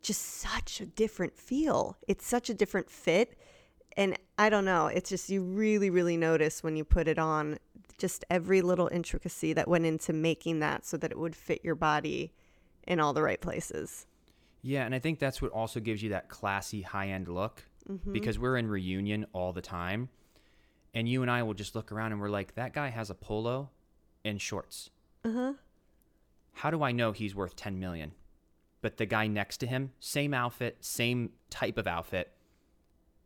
just 0.00 0.22
such 0.22 0.80
a 0.80 0.86
different 0.86 1.36
feel. 1.36 1.98
It's 2.08 2.26
such 2.26 2.48
a 2.48 2.54
different 2.54 2.88
fit. 2.88 3.38
And 3.98 4.16
I 4.38 4.48
don't 4.48 4.64
know, 4.64 4.86
it's 4.86 5.10
just 5.10 5.28
you 5.28 5.42
really, 5.42 5.90
really 5.90 6.16
notice 6.16 6.62
when 6.62 6.76
you 6.76 6.84
put 6.84 7.08
it 7.08 7.18
on 7.18 7.58
just 7.98 8.24
every 8.30 8.62
little 8.62 8.88
intricacy 8.90 9.52
that 9.52 9.68
went 9.68 9.84
into 9.84 10.14
making 10.14 10.60
that 10.60 10.86
so 10.86 10.96
that 10.96 11.10
it 11.10 11.18
would 11.18 11.36
fit 11.36 11.60
your 11.62 11.74
body 11.74 12.32
in 12.86 13.00
all 13.00 13.12
the 13.12 13.22
right 13.22 13.40
places. 13.40 14.06
Yeah, 14.62 14.84
and 14.84 14.94
I 14.94 14.98
think 14.98 15.18
that's 15.18 15.40
what 15.40 15.52
also 15.52 15.78
gives 15.80 16.02
you 16.02 16.10
that 16.10 16.28
classy 16.28 16.82
high 16.82 17.08
end 17.08 17.28
look 17.28 17.64
Mm-hmm. 17.88 18.12
because 18.12 18.36
we're 18.36 18.56
in 18.56 18.66
reunion 18.68 19.26
all 19.32 19.52
the 19.52 19.62
time. 19.62 20.08
And 20.92 21.08
you 21.08 21.22
and 21.22 21.30
I 21.30 21.44
will 21.44 21.54
just 21.54 21.76
look 21.76 21.92
around 21.92 22.10
and 22.10 22.20
we're 22.20 22.28
like, 22.28 22.56
that 22.56 22.72
guy 22.72 22.88
has 22.88 23.10
a 23.10 23.14
polo 23.14 23.70
and 24.24 24.40
shorts. 24.40 24.90
Uh 25.24 25.30
huh. 25.32 25.52
How 26.54 26.70
do 26.72 26.82
I 26.82 26.90
know 26.90 27.12
he's 27.12 27.36
worth 27.36 27.54
10 27.54 27.78
million? 27.78 28.10
But 28.82 28.96
the 28.96 29.06
guy 29.06 29.28
next 29.28 29.58
to 29.58 29.68
him, 29.68 29.92
same 30.00 30.34
outfit, 30.34 30.78
same 30.80 31.30
type 31.48 31.78
of 31.78 31.86
outfit, 31.86 32.32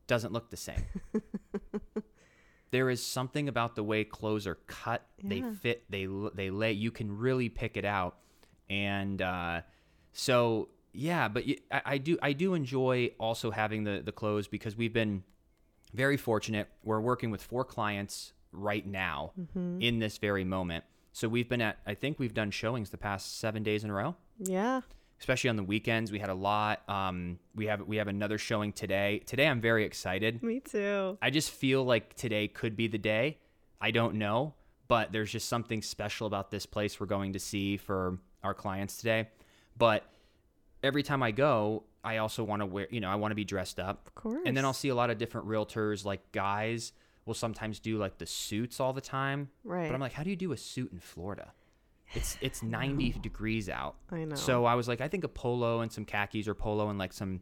doesn't 0.06 0.32
look 0.34 0.50
the 0.50 0.58
same. 0.58 0.84
there 2.70 2.90
is 2.90 3.02
something 3.04 3.48
about 3.48 3.76
the 3.76 3.82
way 3.82 4.04
clothes 4.04 4.46
are 4.46 4.56
cut, 4.66 5.06
they 5.22 5.42
fit, 5.42 5.84
they 5.90 6.06
they 6.34 6.50
lay, 6.50 6.72
you 6.72 6.90
can 6.90 7.16
really 7.16 7.48
pick 7.48 7.76
it 7.76 7.84
out. 7.84 8.16
And 8.70 9.20
uh, 9.20 9.60
so 10.12 10.68
yeah, 10.92 11.28
but 11.28 11.44
I, 11.70 11.82
I 11.84 11.98
do 11.98 12.16
I 12.22 12.32
do 12.32 12.54
enjoy 12.54 13.10
also 13.18 13.50
having 13.50 13.84
the 13.84 14.00
the 14.02 14.12
clothes 14.12 14.48
because 14.48 14.76
we've 14.76 14.92
been 14.92 15.24
very 15.92 16.16
fortunate. 16.16 16.68
We're 16.84 17.00
working 17.00 17.30
with 17.30 17.42
four 17.42 17.64
clients 17.64 18.32
right 18.52 18.86
now 18.86 19.32
in 19.80 19.98
this 19.98 20.18
very 20.18 20.44
moment. 20.44 20.84
So 21.12 21.28
we've 21.28 21.48
been 21.48 21.60
at 21.60 21.78
I 21.86 21.94
think 21.94 22.18
we've 22.18 22.34
done 22.34 22.50
showings 22.50 22.90
the 22.90 22.98
past 22.98 23.38
seven 23.40 23.62
days 23.62 23.84
in 23.84 23.90
a 23.90 23.94
row. 23.94 24.16
Yeah. 24.38 24.80
Especially 25.18 25.50
on 25.50 25.56
the 25.56 25.64
weekends, 25.64 26.10
we 26.10 26.18
had 26.18 26.30
a 26.30 26.34
lot. 26.34 26.88
Um, 26.88 27.38
we 27.54 27.66
have 27.66 27.82
we 27.82 27.96
have 27.96 28.08
another 28.08 28.38
showing 28.38 28.72
today. 28.72 29.20
Today, 29.26 29.46
I'm 29.46 29.60
very 29.60 29.84
excited. 29.84 30.42
Me 30.42 30.60
too. 30.60 31.18
I 31.20 31.28
just 31.28 31.50
feel 31.50 31.84
like 31.84 32.14
today 32.14 32.48
could 32.48 32.74
be 32.74 32.88
the 32.88 32.98
day. 32.98 33.38
I 33.82 33.90
don't 33.90 34.14
know, 34.14 34.54
but 34.88 35.12
there's 35.12 35.30
just 35.30 35.48
something 35.48 35.82
special 35.82 36.26
about 36.26 36.50
this 36.50 36.64
place 36.64 36.98
we're 36.98 37.06
going 37.06 37.34
to 37.34 37.38
see 37.38 37.76
for 37.76 38.18
our 38.42 38.54
clients 38.54 38.96
today. 38.96 39.28
But 39.76 40.04
every 40.82 41.02
time 41.02 41.22
I 41.22 41.30
go, 41.30 41.84
I 42.02 42.18
also 42.18 42.44
want 42.44 42.60
to 42.60 42.66
wear, 42.66 42.86
you 42.90 43.00
know, 43.00 43.10
I 43.10 43.16
want 43.16 43.32
to 43.32 43.36
be 43.36 43.44
dressed 43.44 43.78
up. 43.78 44.06
Of 44.06 44.14
course. 44.14 44.42
And 44.46 44.56
then 44.56 44.64
I'll 44.64 44.72
see 44.72 44.88
a 44.88 44.94
lot 44.94 45.10
of 45.10 45.18
different 45.18 45.46
realtors, 45.46 46.04
like 46.04 46.32
guys 46.32 46.92
will 47.26 47.34
sometimes 47.34 47.78
do 47.78 47.98
like 47.98 48.18
the 48.18 48.26
suits 48.26 48.80
all 48.80 48.92
the 48.92 49.00
time. 49.00 49.50
Right. 49.64 49.88
But 49.88 49.94
I'm 49.94 50.00
like, 50.00 50.12
how 50.12 50.22
do 50.22 50.30
you 50.30 50.36
do 50.36 50.52
a 50.52 50.56
suit 50.56 50.92
in 50.92 51.00
Florida? 51.00 51.52
It's 52.12 52.36
it's 52.40 52.60
90 52.60 53.20
degrees 53.20 53.68
out. 53.68 53.94
I 54.10 54.24
know. 54.24 54.34
So 54.34 54.64
I 54.64 54.74
was 54.74 54.88
like, 54.88 55.00
I 55.00 55.06
think 55.06 55.22
a 55.22 55.28
polo 55.28 55.80
and 55.80 55.92
some 55.92 56.04
khakis 56.04 56.48
or 56.48 56.54
polo 56.54 56.88
and 56.88 56.98
like 56.98 57.12
some, 57.12 57.38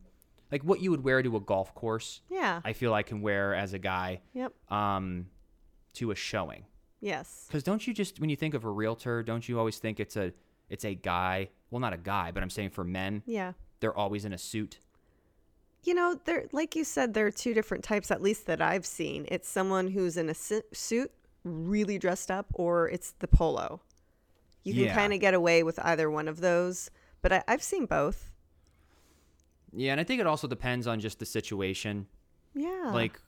like 0.53 0.63
what 0.63 0.83
you 0.83 0.91
would 0.91 1.03
wear 1.03 1.23
to 1.23 1.37
a 1.37 1.41
golf 1.41 1.75
course. 1.75 2.21
yeah. 2.29 2.61
I 2.63 2.75
feel 2.75 2.93
I 2.93 3.03
can 3.03 3.23
wear 3.23 3.55
as 3.55 3.73
a 3.73 3.79
guy 3.79 4.21
yep. 4.35 4.53
um, 4.71 5.29
to 5.95 6.11
a 6.11 6.15
showing. 6.15 6.67
Yes. 7.01 7.45
Because 7.49 7.63
don't 7.63 7.87
you 7.87 7.95
just 7.95 8.21
when 8.21 8.29
you 8.29 8.37
think 8.37 8.53
of 8.53 8.67
a 8.67 8.71
realtor, 8.71 9.23
don't 9.23 9.49
you 9.49 9.59
always 9.59 9.79
think 9.79 10.01
it's 10.01 10.17
a 10.17 10.35
it's 10.69 10.85
a 10.85 10.95
guy? 10.95 11.49
Well, 11.71 11.81
not 11.81 11.93
a 11.93 11.99
guy, 11.99 12.31
but 12.33 12.43
I'm 12.43 12.51
saying 12.51 12.71
for 12.71 12.85
men, 12.85 13.23
Yeah. 13.27 13.53
they're 13.81 13.97
always 13.97 14.25
in 14.25 14.33
a 14.33 14.39
suit. 14.39 14.79
you 15.85 15.95
know, 15.95 16.21
there, 16.25 16.47
like 16.53 16.75
you 16.77 16.85
said, 16.85 17.15
there 17.15 17.25
are 17.27 17.31
two 17.31 17.55
different 17.55 17.83
types, 17.85 18.11
at 18.11 18.21
least 18.21 18.45
that 18.47 18.61
I've 18.61 18.85
seen. 18.85 19.25
It's 19.31 19.49
someone 19.49 19.89
who's 19.89 20.17
in 20.19 20.29
a 20.29 20.35
si- 20.35 20.61
suit, 20.73 21.11
really 21.45 21.99
dressed 21.99 22.31
up, 22.31 22.47
or 22.53 22.89
it's 22.91 23.13
the 23.21 23.29
polo. 23.29 23.81
You 24.65 24.75
can 24.75 24.83
Yeah. 24.85 24.95
kind 24.95 25.15
of 25.15 25.21
get 25.21 25.33
away 25.35 25.63
with 25.63 25.79
either 25.79 26.11
one 26.11 26.27
of 26.29 26.41
those, 26.41 26.91
but 27.23 27.33
I, 27.33 27.45
I've 27.49 27.63
seen 27.63 27.87
both. 27.87 28.33
Yeah, 29.73 29.93
and 29.93 30.01
I 30.01 30.05
think 30.05 30.21
it 30.21 30.27
also 30.27 30.47
depends 30.49 30.87
on 30.87 31.01
just 31.01 31.21
the 31.21 31.27
situation. 31.27 32.07
Yeah. 32.55 32.91
Like 32.93 33.19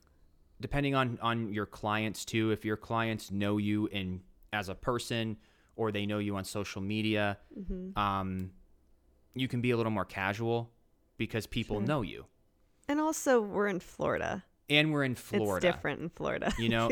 depending 0.61 0.95
on 0.95 1.19
on 1.23 1.53
your 1.55 1.67
clients 1.67 2.25
too, 2.25 2.51
if 2.51 2.65
your 2.65 2.77
clients 2.77 3.31
know 3.31 3.57
you 3.59 3.87
in 3.87 4.23
as 4.53 4.69
a 4.69 4.75
person 4.75 5.37
or 5.81 5.91
they 5.91 6.05
know 6.07 6.19
you 6.19 6.37
on 6.37 6.45
social 6.45 6.83
media, 6.83 7.39
Mm-hmm. 7.59 7.99
um 7.99 8.51
you 9.35 9.47
can 9.49 9.61
be 9.61 9.71
a 9.71 9.77
little 9.77 9.93
more 9.93 10.05
casual 10.05 10.71
because 11.17 11.47
people 11.47 11.77
Sure. 11.79 11.87
know 11.91 12.03
you. 12.03 12.27
and 12.89 13.01
also, 13.01 13.41
we're 13.41 13.69
in 13.69 13.81
Florida. 13.81 14.45
And 14.69 14.93
we're 14.93 15.05
in 15.05 15.15
Florida. 15.15 15.67
It's 15.67 15.77
different 15.77 16.01
in 16.01 16.09
Florida. 16.11 16.53
You 16.59 16.69
know, 16.69 16.89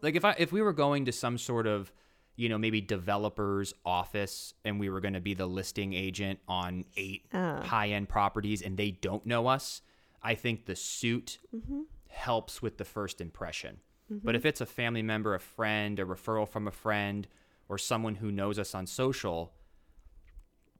like 0.00 0.14
if 0.20 0.24
I 0.24 0.32
if 0.38 0.50
we 0.52 0.60
were 0.62 0.72
going 0.84 1.04
to 1.06 1.12
some 1.12 1.36
sort 1.38 1.66
of, 1.66 1.92
you 2.36 2.48
know, 2.48 2.58
maybe 2.58 2.80
developer's 2.80 3.74
office 3.84 4.54
and 4.64 4.80
we 4.80 4.88
were 4.92 5.00
going 5.00 5.14
to 5.14 5.20
be 5.30 5.34
the 5.34 5.46
listing 5.46 5.92
agent 5.92 6.38
on 6.48 6.84
eight 6.96 7.22
Ah. 7.34 7.60
high-end 7.74 8.08
properties 8.08 8.62
and 8.62 8.76
they 8.76 8.90
don't 9.08 9.24
know 9.26 9.46
us, 9.56 9.82
I 10.22 10.34
think 10.36 10.64
the 10.66 10.76
suit 10.76 11.38
Mm-hmm. 11.54 11.82
helps 12.08 12.62
with 12.62 12.74
the 12.78 12.84
first 12.96 13.20
impression. 13.20 13.80
But 14.24 14.34
if 14.34 14.44
it's 14.44 14.60
a 14.60 14.66
family 14.66 15.02
member, 15.02 15.34
a 15.34 15.40
friend, 15.40 15.98
a 15.98 16.04
referral 16.04 16.46
from 16.46 16.68
a 16.68 16.70
friend, 16.84 17.26
or 17.72 17.78
someone 17.78 18.14
who 18.16 18.30
knows 18.30 18.58
us 18.58 18.74
on 18.74 18.86
social, 18.86 19.50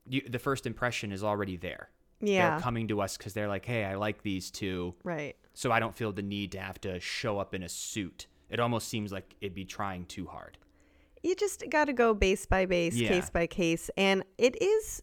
you, 0.07 0.21
the 0.29 0.37
first 0.37 0.67
impression 0.67 1.11
is 1.11 1.23
already 1.23 1.57
there. 1.57 1.89
yeah. 2.21 2.51
They're 2.51 2.59
coming 2.59 2.87
to 2.89 3.01
us 3.01 3.17
because 3.17 3.33
they're 3.33 3.47
like, 3.47 3.65
hey, 3.65 3.83
I 3.83 3.95
like 3.95 4.21
these 4.21 4.51
two 4.51 4.93
right. 5.03 5.35
so 5.55 5.71
I 5.71 5.79
don't 5.79 5.95
feel 5.95 6.11
the 6.11 6.21
need 6.21 6.51
to 6.51 6.59
have 6.59 6.79
to 6.81 6.99
show 6.99 7.39
up 7.39 7.55
in 7.55 7.63
a 7.63 7.69
suit. 7.69 8.27
It 8.51 8.59
almost 8.59 8.87
seems 8.89 9.11
like 9.11 9.33
it'd 9.41 9.55
be 9.55 9.65
trying 9.65 10.05
too 10.05 10.27
hard. 10.27 10.57
you 11.23 11.35
just 11.35 11.63
got 11.71 11.85
to 11.85 11.93
go 11.93 12.13
base 12.13 12.45
by 12.45 12.65
base, 12.67 12.95
Yeah. 12.95 13.07
case 13.09 13.29
by 13.31 13.47
case. 13.47 13.89
And 13.97 14.23
it 14.37 14.61
is 14.61 15.01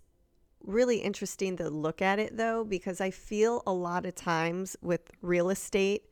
really 0.63 0.99
interesting 0.99 1.57
to 1.57 1.69
look 1.71 2.01
at 2.03 2.19
it 2.21 2.37
though, 2.37 2.63
because 2.63 3.01
I 3.01 3.11
feel 3.11 3.63
a 3.67 3.73
lot 3.73 4.07
of 4.07 4.15
times 4.15 4.77
with 4.81 5.01
real 5.23 5.51
estate, 5.51 6.03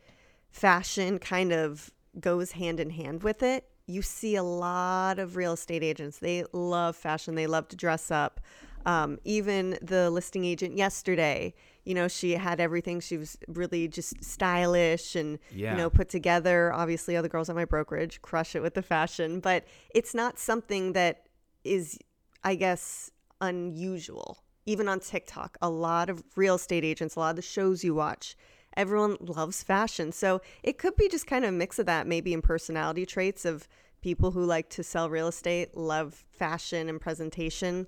fashion 0.51 1.19
kind 1.19 1.53
of 1.53 1.93
goes 2.19 2.53
hand 2.53 2.81
in 2.81 2.91
hand 2.91 3.23
with 3.23 3.43
it. 3.45 3.69
You 3.89 4.03
see 4.03 4.37
a 4.37 4.43
lot 4.43 5.19
of 5.19 5.35
real 5.35 5.55
estate 5.55 5.83
agents, 5.83 6.19
they 6.19 6.45
love 6.53 6.95
fashion, 6.95 7.35
they 7.35 7.47
love 7.47 7.69
to 7.69 7.77
dress 7.77 8.11
up. 8.11 8.39
Um, 8.85 9.19
even 9.25 9.79
the 9.83 10.11
listing 10.11 10.45
agent 10.45 10.77
yesterday, 10.77 11.55
you 11.85 11.95
know, 11.95 12.07
she 12.07 12.33
had 12.33 12.61
everything. 12.61 13.01
She 13.01 13.17
was 13.17 13.39
really 13.49 13.89
just 13.89 14.23
stylish 14.23 15.17
and, 15.17 15.39
Yeah. 15.51 15.73
you 15.73 15.79
know, 15.79 15.89
put 15.91 16.11
together. 16.11 16.71
Obviously, 16.73 17.17
other 17.17 17.29
girls 17.29 17.49
at 17.49 17.57
my 17.57 17.65
brokerage 17.65 18.21
crush 18.21 18.55
it 18.55 18.61
with 18.61 18.75
the 18.75 18.83
fashion, 18.83 19.41
but 19.41 19.65
it's 19.95 20.15
not 20.15 20.39
something 20.39 20.93
that 20.93 21.27
is, 21.65 21.99
I 22.45 22.55
guess, 22.57 23.11
unusual. 23.41 24.39
Even 24.67 24.87
on 24.87 25.01
TikTok, 25.01 25.57
a 25.63 25.71
lot 25.71 26.11
of 26.11 26.23
real 26.37 26.57
estate 26.57 26.85
agents, 26.85 27.17
a 27.17 27.21
lot 27.21 27.31
of 27.31 27.37
the 27.37 27.43
shows 27.43 27.83
you 27.83 27.95
watch, 27.95 28.37
everyone 28.79 29.17
loves 29.21 29.63
fashion. 29.63 30.13
So 30.13 30.41
it 30.63 30.79
could 30.79 30.97
be 30.97 31.09
just 31.09 31.27
kind 31.27 31.45
of 31.45 31.51
a 31.51 31.53
mix 31.53 31.79
of 31.79 31.87
that, 31.87 32.07
maybe 32.07 32.33
in 32.33 32.41
personality 32.41 33.05
traits 33.05 33.45
of 33.45 33.69
people 34.01 34.31
who 34.31 34.45
like 34.45 34.71
to 34.71 34.83
sell 34.83 35.11
real 35.11 35.29
estate, 35.29 35.77
love 35.77 36.25
fashion 36.31 36.89
and 36.89 37.01
presentation. 37.01 37.87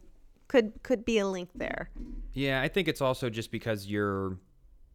Could 0.48 0.82
could 0.82 1.04
be 1.04 1.18
a 1.18 1.26
link 1.26 1.48
there. 1.54 1.90
Yeah, 2.34 2.60
I 2.60 2.66
think 2.66 2.88
it's 2.88 3.00
also 3.00 3.30
just 3.30 3.52
because 3.52 3.86
you're 3.86 4.36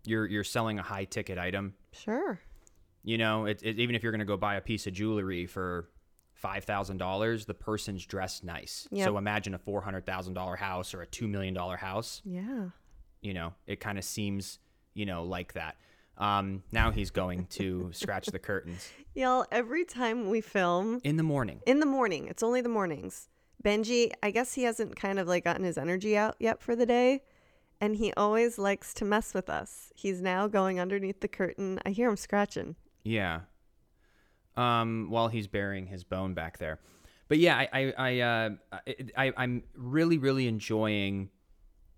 you're 0.04 0.28
you're 0.28 0.44
selling 0.44 0.80
a 0.80 0.84
high 0.84 1.06
ticket 1.06 1.38
item. 1.38 1.74
Sure. 1.94 2.40
You 3.04 3.18
know, 3.18 3.46
it, 3.46 3.62
it, 3.64 3.80
even 3.80 3.96
if 3.96 4.04
you're 4.04 4.12
going 4.12 4.20
to 4.20 4.26
go 4.26 4.36
buy 4.36 4.56
a 4.56 4.62
piece 4.62 4.86
of 4.86 4.94
jewelry 4.94 5.46
for 5.46 5.88
five 6.34 6.66
thousand 6.66 6.98
dollars, 6.98 7.46
the 7.46 7.54
person's 7.54 8.06
dressed 8.06 8.44
nice. 8.44 8.86
Yep. 8.92 9.06
So 9.06 9.18
imagine 9.18 9.54
a 9.54 9.58
four 9.58 9.82
hundred 9.82 10.06
thousand 10.06 10.34
dollar 10.34 10.58
house 10.58 10.94
or 10.94 11.02
a 11.02 11.08
two 11.08 11.28
million 11.28 11.54
dollar 11.54 11.78
house. 11.78 12.22
Yeah. 12.26 12.70
You 13.22 13.34
know, 13.34 13.54
it 13.66 13.80
kind 13.80 13.98
of 13.98 14.04
seems 14.04 14.60
you 14.94 15.06
know 15.06 15.24
like 15.24 15.54
that. 15.54 15.78
Um, 16.18 16.64
now 16.72 16.92
he's 16.92 17.12
going 17.12 17.48
to 17.48 17.90
scratch 17.92 18.28
the 18.28 18.40
curtains 18.40 18.90
Y'all, 19.16 19.46
every 19.52 19.84
time 19.86 20.30
we 20.30 20.42
film 20.42 21.00
in 21.04 21.18
the 21.18 21.24
morning. 21.24 21.62
in 21.66 21.80
the 21.80 21.86
morning, 21.86 22.28
it's 22.28 22.44
only 22.44 22.62
the 22.62 22.70
mornings. 22.70 23.28
Benji, 23.64 24.12
I 24.22 24.32
guess 24.32 24.54
he 24.54 24.64
hasn't 24.64 24.96
kind 24.96 25.20
of 25.20 25.28
like 25.28 25.44
gotten 25.44 25.64
his 25.64 25.78
energy 25.78 26.16
out 26.18 26.36
yet 26.40 26.62
for 26.62 26.76
the 26.76 26.86
day. 26.86 27.24
And 27.82 27.96
he 27.98 28.14
always 28.14 28.58
likes 28.58 28.94
to 28.96 29.06
mess 29.06 29.34
with 29.34 29.50
us. 29.50 29.92
He's 29.96 30.22
now 30.22 30.48
going 30.48 30.80
underneath 30.80 31.20
the 31.20 31.28
curtain. 31.28 31.80
I 31.86 31.90
hear 31.90 32.10
him 32.10 32.16
scratching. 32.16 32.76
Yeah. 33.04 33.42
Um, 34.56 35.08
while 35.10 35.28
he's 35.28 35.48
burying 35.48 35.88
his 35.88 36.06
bone 36.06 36.34
back 36.34 36.60
there, 36.60 36.80
but 37.28 37.40
yeah, 37.40 37.58
I, 37.58 37.68
I, 37.74 37.94
I, 37.98 38.20
uh, 38.20 38.50
I, 38.72 38.96
I 39.18 39.34
I'm 39.36 39.64
really, 39.76 40.18
really 40.18 40.48
enjoying 40.48 41.30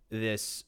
this 0.09 0.63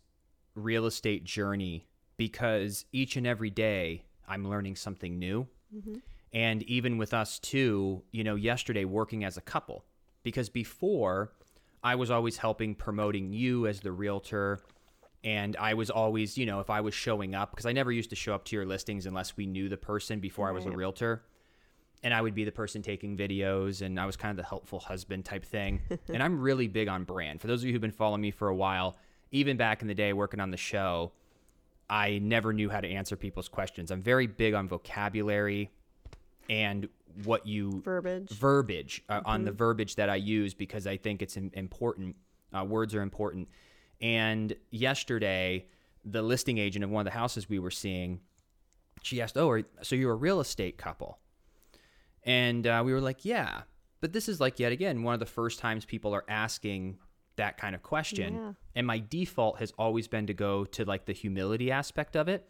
real 0.53 0.85
estate 0.85 1.23
journey 1.23 1.88
because 2.19 2.85
each 2.91 3.15
and 3.15 3.25
every 3.25 3.49
day 3.49 4.03
I'm 4.27 4.47
learning 4.47 4.75
something 4.75 5.17
new. 5.17 5.47
Mm-hmm. 5.75 5.95
And 6.33 6.61
even 6.63 6.97
with 6.97 7.13
us 7.13 7.39
too, 7.39 8.03
you 8.11 8.23
know, 8.23 8.35
yesterday 8.35 8.85
working 8.85 9.23
as 9.23 9.37
a 9.37 9.41
couple, 9.41 9.85
because 10.21 10.49
before 10.49 11.31
I 11.81 11.95
was 11.95 12.11
always 12.11 12.35
helping 12.37 12.75
promoting 12.75 13.31
you 13.31 13.67
as 13.67 13.79
the 13.79 13.93
realtor. 13.93 14.59
And 15.23 15.55
I 15.57 15.73
was 15.73 15.89
always, 15.89 16.37
you 16.37 16.45
know, 16.45 16.59
if 16.59 16.69
I 16.69 16.81
was 16.81 16.93
showing 16.93 17.35
up, 17.35 17.51
because 17.51 17.65
I 17.65 17.71
never 17.71 17.91
used 17.91 18.09
to 18.09 18.17
show 18.17 18.35
up 18.35 18.43
to 18.45 18.55
your 18.55 18.65
listings 18.65 19.05
unless 19.05 19.37
we 19.37 19.45
knew 19.45 19.69
the 19.69 19.77
person 19.77 20.19
before 20.19 20.49
I 20.49 20.51
was 20.51 20.65
a 20.65 20.71
realtor. 20.71 21.23
And 22.03 22.13
I 22.13 22.21
would 22.21 22.35
be 22.35 22.45
the 22.45 22.51
person 22.51 22.81
taking 22.81 23.17
videos, 23.17 23.81
and 23.81 23.99
I 23.99 24.05
was 24.05 24.15
kind 24.15 24.31
of 24.31 24.37
the 24.37 24.47
helpful 24.47 24.79
husband 24.79 25.25
type 25.25 25.43
thing. 25.43 25.81
and 26.07 26.23
I'm 26.23 26.39
really 26.39 26.67
big 26.67 26.87
on 26.87 27.03
brand. 27.03 27.41
For 27.41 27.47
those 27.47 27.61
of 27.61 27.67
you 27.67 27.73
who've 27.73 27.81
been 27.81 27.91
following 27.91 28.21
me 28.21 28.31
for 28.31 28.47
a 28.47 28.55
while, 28.55 28.95
even 29.31 29.57
back 29.57 29.81
in 29.81 29.89
the 29.89 29.93
day 29.93 30.13
working 30.13 30.39
on 30.39 30.51
the 30.51 30.57
show, 30.57 31.11
I 31.89 32.19
never 32.19 32.53
knew 32.53 32.69
how 32.69 32.81
to 32.81 32.87
answer 32.87 33.15
people's 33.15 33.49
questions. 33.49 33.91
I'm 33.91 34.01
very 34.01 34.27
big 34.27 34.53
on 34.53 34.67
vocabulary 34.67 35.71
and 36.49 36.87
what 37.23 37.45
you 37.47 37.81
Verbiage. 37.83 38.29
verbiage 38.29 39.03
uh, 39.09 39.21
on 39.25 39.43
the 39.43 39.51
verbiage 39.51 39.95
that 39.95 40.09
I 40.09 40.15
use 40.15 40.53
because 40.53 40.85
I 40.87 40.97
think 40.97 41.21
it's 41.21 41.37
important. 41.37 42.15
Uh, 42.55 42.63
words 42.63 42.93
are 42.95 43.01
important. 43.01 43.47
And 44.01 44.55
yesterday, 44.71 45.65
the 46.05 46.21
listing 46.21 46.57
agent 46.57 46.83
of 46.85 46.91
one 46.91 47.01
of 47.05 47.11
the 47.11 47.17
houses 47.17 47.49
we 47.49 47.59
were 47.59 47.71
seeing, 47.71 48.21
she 49.01 49.21
asked, 49.21 49.37
"Oh, 49.37 49.49
are, 49.49 49.63
so 49.81 49.95
you're 49.95 50.13
a 50.13 50.15
real 50.15 50.39
estate 50.39 50.77
couple?" 50.77 51.19
And 52.23 52.65
uh, 52.65 52.81
we 52.85 52.93
were 52.93 53.01
like, 53.01 53.25
"Yeah." 53.25 53.61
But 54.01 54.13
this 54.13 54.29
is 54.29 54.39
like 54.39 54.59
yet 54.59 54.71
again 54.71 55.03
one 55.03 55.13
of 55.13 55.19
the 55.19 55.25
first 55.25 55.59
times 55.59 55.83
people 55.83 56.13
are 56.13 56.23
asking 56.29 56.97
that 57.39 57.57
kind 57.57 57.73
of 57.73 57.81
question. 57.81 58.35
Yeah. 58.35 58.53
And 58.75 58.85
my 58.85 58.99
default 58.99 59.59
has 59.59 59.73
always 59.77 60.07
been 60.07 60.27
to 60.27 60.33
go 60.33 60.65
to 60.65 60.85
like 60.85 61.05
the 61.05 61.13
humility 61.13 61.71
aspect 61.71 62.15
of 62.15 62.27
it 62.27 62.47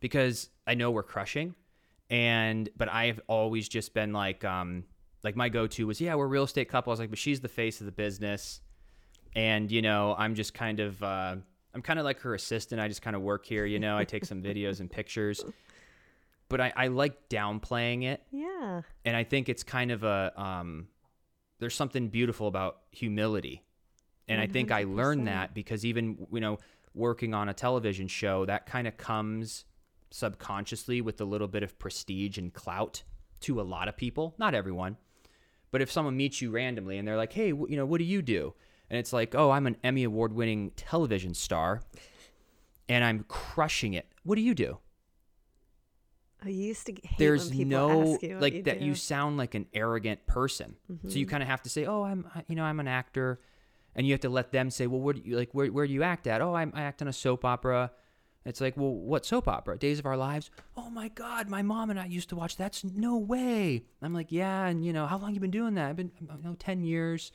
because 0.00 0.48
I 0.66 0.74
know 0.74 0.90
we're 0.90 1.02
crushing. 1.02 1.54
And 2.08 2.68
but 2.76 2.88
I've 2.88 3.20
always 3.26 3.68
just 3.68 3.92
been 3.92 4.12
like 4.12 4.44
um 4.44 4.84
like 5.22 5.36
my 5.36 5.48
go-to 5.48 5.86
was 5.86 6.00
yeah 6.00 6.14
we're 6.14 6.24
a 6.24 6.28
real 6.28 6.44
estate 6.44 6.68
couple. 6.68 6.90
I 6.90 6.92
was 6.92 7.00
like 7.00 7.10
but 7.10 7.18
she's 7.18 7.40
the 7.40 7.48
face 7.48 7.80
of 7.80 7.86
the 7.86 7.92
business. 7.92 8.60
And 9.36 9.70
you 9.70 9.82
know 9.82 10.14
I'm 10.16 10.34
just 10.34 10.54
kind 10.54 10.80
of 10.80 11.02
uh 11.02 11.36
I'm 11.74 11.82
kind 11.82 11.98
of 11.98 12.04
like 12.04 12.20
her 12.20 12.34
assistant. 12.34 12.80
I 12.80 12.88
just 12.88 13.02
kind 13.02 13.14
of 13.14 13.22
work 13.22 13.44
here 13.44 13.66
you 13.66 13.78
know 13.78 13.98
I 13.98 14.04
take 14.04 14.24
some 14.24 14.42
videos 14.50 14.80
and 14.80 14.90
pictures. 14.90 15.44
But 16.48 16.62
I, 16.62 16.72
I 16.74 16.86
like 16.86 17.28
downplaying 17.28 18.04
it. 18.04 18.22
Yeah. 18.32 18.80
and 19.04 19.14
I 19.14 19.24
think 19.24 19.50
it's 19.50 19.62
kind 19.62 19.90
of 19.90 20.02
a 20.02 20.32
um, 20.40 20.88
there's 21.58 21.74
something 21.74 22.08
beautiful 22.08 22.46
about 22.46 22.78
humility, 22.90 23.62
and 24.28 24.40
I 24.40 24.46
think 24.46 24.70
I 24.70 24.84
learned 24.84 25.26
that 25.26 25.54
because 25.54 25.84
even 25.84 26.26
you 26.32 26.40
know 26.40 26.58
working 26.94 27.34
on 27.34 27.48
a 27.48 27.54
television 27.54 28.08
show 28.08 28.44
that 28.46 28.66
kind 28.66 28.86
of 28.88 28.96
comes 28.96 29.64
subconsciously 30.10 31.00
with 31.00 31.20
a 31.20 31.24
little 31.24 31.48
bit 31.48 31.62
of 31.62 31.78
prestige 31.78 32.38
and 32.38 32.52
clout 32.52 33.02
to 33.40 33.60
a 33.60 33.62
lot 33.62 33.88
of 33.88 33.96
people, 33.96 34.34
not 34.38 34.54
everyone, 34.54 34.96
but 35.70 35.82
if 35.82 35.92
someone 35.92 36.16
meets 36.16 36.40
you 36.40 36.50
randomly 36.50 36.98
and 36.98 37.06
they're 37.06 37.16
like, 37.16 37.32
hey, 37.32 37.48
you 37.48 37.76
know, 37.76 37.86
what 37.86 37.98
do 37.98 38.04
you 38.04 38.22
do? 38.22 38.54
And 38.90 38.98
it's 38.98 39.12
like, 39.12 39.34
oh, 39.34 39.50
I'm 39.50 39.66
an 39.66 39.76
Emmy 39.84 40.04
award 40.04 40.32
winning 40.32 40.72
television 40.76 41.34
star, 41.34 41.82
and 42.88 43.04
I'm 43.04 43.24
crushing 43.28 43.92
it. 43.92 44.06
What 44.22 44.36
do 44.36 44.40
you 44.40 44.54
do? 44.54 44.78
I 46.42 46.48
used 46.48 46.86
to 46.86 46.92
hate 46.92 47.18
there's 47.18 47.48
when 47.48 47.58
people 47.58 47.70
no 47.70 48.12
ask 48.14 48.22
you 48.22 48.34
what 48.34 48.42
like 48.42 48.54
you 48.54 48.62
that 48.62 48.78
do. 48.78 48.86
you 48.86 48.94
sound 48.94 49.36
like 49.36 49.54
an 49.54 49.66
arrogant 49.74 50.24
person 50.26 50.76
so 50.86 50.94
you 51.18 51.26
mm-hmm. 51.26 51.30
kind 51.30 51.42
of 51.42 51.48
have 51.48 51.62
to 51.62 51.68
say 51.68 51.84
oh 51.84 52.04
i'm 52.04 52.30
you 52.46 52.54
know 52.54 52.62
i'm 52.62 52.78
an 52.78 52.86
actor 52.86 53.40
and 53.98 54.06
you 54.06 54.12
have 54.14 54.20
to 54.20 54.28
let 54.28 54.52
them 54.52 54.70
say 54.70 54.86
well 54.86 55.00
where 55.00 55.12
do 55.12 55.20
you 55.22 55.36
like 55.36 55.50
where, 55.52 55.66
where 55.66 55.86
do 55.86 55.92
you 55.92 56.04
act 56.04 56.28
at? 56.28 56.40
Oh 56.40 56.54
I'm, 56.54 56.72
i 56.74 56.82
act 56.82 57.02
on 57.02 57.08
a 57.08 57.12
soap 57.12 57.44
opera. 57.44 57.90
It's 58.46 58.60
like 58.60 58.76
well 58.76 58.94
what 58.94 59.26
soap 59.26 59.48
opera? 59.48 59.76
Days 59.76 59.98
of 59.98 60.06
our 60.06 60.16
lives? 60.16 60.50
Oh 60.76 60.88
my 60.88 61.08
god 61.08 61.50
my 61.50 61.62
mom 61.62 61.90
and 61.90 61.98
i 61.98 62.06
used 62.06 62.28
to 62.28 62.36
watch 62.36 62.56
that's 62.56 62.84
no 62.84 63.18
way. 63.18 63.84
I'm 64.00 64.14
like 64.14 64.30
yeah 64.30 64.66
and 64.66 64.86
you 64.86 64.92
know 64.92 65.06
how 65.06 65.18
long 65.18 65.34
you 65.34 65.40
been 65.40 65.50
doing 65.50 65.74
that? 65.74 65.90
I've 65.90 65.96
been 65.96 66.12
know 66.42 66.54
10 66.56 66.84
years. 66.84 67.32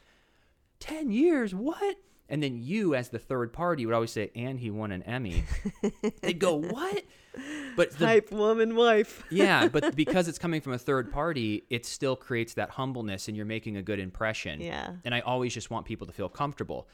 10 0.80 1.12
years? 1.12 1.54
What 1.54 1.98
And 2.30 2.42
then 2.42 2.58
you, 2.62 2.96
as 2.96 3.10
the 3.10 3.20
third 3.20 3.52
party, 3.54 3.86
would 3.86 3.94
always 3.94 4.12
say, 4.12 4.32
and 4.36 4.60
he 4.60 4.72
won 4.72 4.92
an 4.92 5.04
Emmy. 5.04 5.44
They'd 6.22 6.40
go, 6.40 6.56
what? 6.56 7.04
But 7.76 7.92
the, 7.92 8.06
Type 8.06 8.32
woman 8.32 8.76
wife. 8.76 9.24
yeah, 9.30 9.68
but 9.68 9.96
because 9.96 10.28
it's 10.28 10.40
coming 10.40 10.62
from 10.62 10.74
a 10.74 10.78
third 10.78 11.12
party, 11.12 11.64
it 11.70 11.86
still 11.86 12.16
creates 12.16 12.54
that 12.54 12.70
humbleness 12.72 13.28
and 13.28 13.36
you're 13.36 13.46
making 13.46 13.78
a 13.78 13.84
good 13.84 14.00
impression. 14.00 14.62
Yeah. 14.62 14.92
And 15.04 15.14
I 15.14 15.20
always 15.20 15.54
just 15.54 15.70
want 15.70 15.86
people 15.86 16.08
to 16.08 16.14
feel 16.14 16.30
comfortable. 16.30 16.88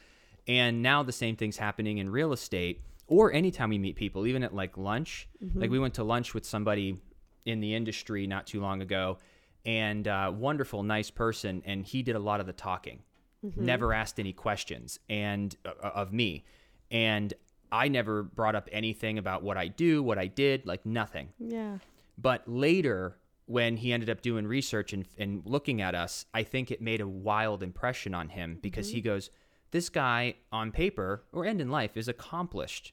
And 0.48 0.82
now 0.82 1.02
the 1.02 1.12
same 1.12 1.36
thing's 1.36 1.58
happening 1.58 1.98
in 1.98 2.10
real 2.10 2.32
estate 2.32 2.82
or 3.06 3.32
anytime 3.32 3.70
we 3.70 3.78
meet 3.78 3.96
people, 3.96 4.26
even 4.26 4.42
at 4.42 4.54
like 4.54 4.76
lunch. 4.78 5.28
Like 5.54 5.70
we 5.70 5.78
went 5.78 5.94
to 5.94 6.04
lunch 6.04 6.32
with 6.32 6.46
somebody 6.46 6.98
in 7.44 7.60
the 7.60 7.74
industry 7.74 8.26
not 8.26 8.46
too 8.46 8.60
long 8.60 8.82
ago 8.82 9.18
and 9.64 10.06
uh, 10.08 10.32
wonderful, 10.34 10.82
nice 10.82 11.10
person. 11.10 11.62
And 11.66 11.84
he 11.84 12.02
did 12.02 12.16
a 12.16 12.20
lot 12.20 12.40
of 12.40 12.46
the 12.46 12.52
talking, 12.52 13.02
never 13.42 13.92
asked 13.92 14.20
any 14.20 14.32
questions 14.32 14.98
and 15.08 15.56
uh, 15.64 15.88
of 15.94 16.12
me. 16.12 16.44
And 16.90 17.32
I 17.72 17.88
never 17.88 18.22
brought 18.22 18.54
up 18.54 18.68
anything 18.72 19.18
about 19.18 19.42
what 19.42 19.56
I 19.56 19.68
do, 19.68 20.02
what 20.02 20.18
I 20.18 20.26
did, 20.26 20.66
like 20.66 20.84
nothing. 20.84 21.28
Yeah. 21.38 21.78
But 22.18 22.48
later, 22.48 23.16
when 23.46 23.76
he 23.76 23.92
ended 23.92 24.10
up 24.10 24.22
doing 24.22 24.46
research 24.46 24.92
and, 24.92 25.06
and 25.18 25.42
looking 25.44 25.80
at 25.80 25.94
us, 25.94 26.26
I 26.34 26.42
think 26.42 26.70
it 26.70 26.80
made 26.80 27.00
a 27.00 27.08
wild 27.08 27.62
impression 27.62 28.14
on 28.14 28.28
him 28.28 28.58
because 28.60 28.90
he 28.90 29.00
goes, 29.00 29.30
This 29.70 29.88
guy 29.88 30.34
on 30.52 30.72
paper 30.72 31.24
or 31.32 31.44
end 31.44 31.60
in 31.60 31.70
life 31.70 31.96
is 31.96 32.08
accomplished, 32.08 32.92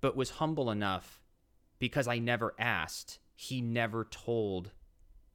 but 0.00 0.16
was 0.16 0.30
humble 0.30 0.70
enough 0.70 1.20
because 1.78 2.08
I 2.08 2.18
never 2.18 2.54
asked. 2.58 3.18
He 3.34 3.60
never 3.60 4.04
told 4.04 4.70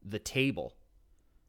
the 0.03 0.19
table 0.19 0.75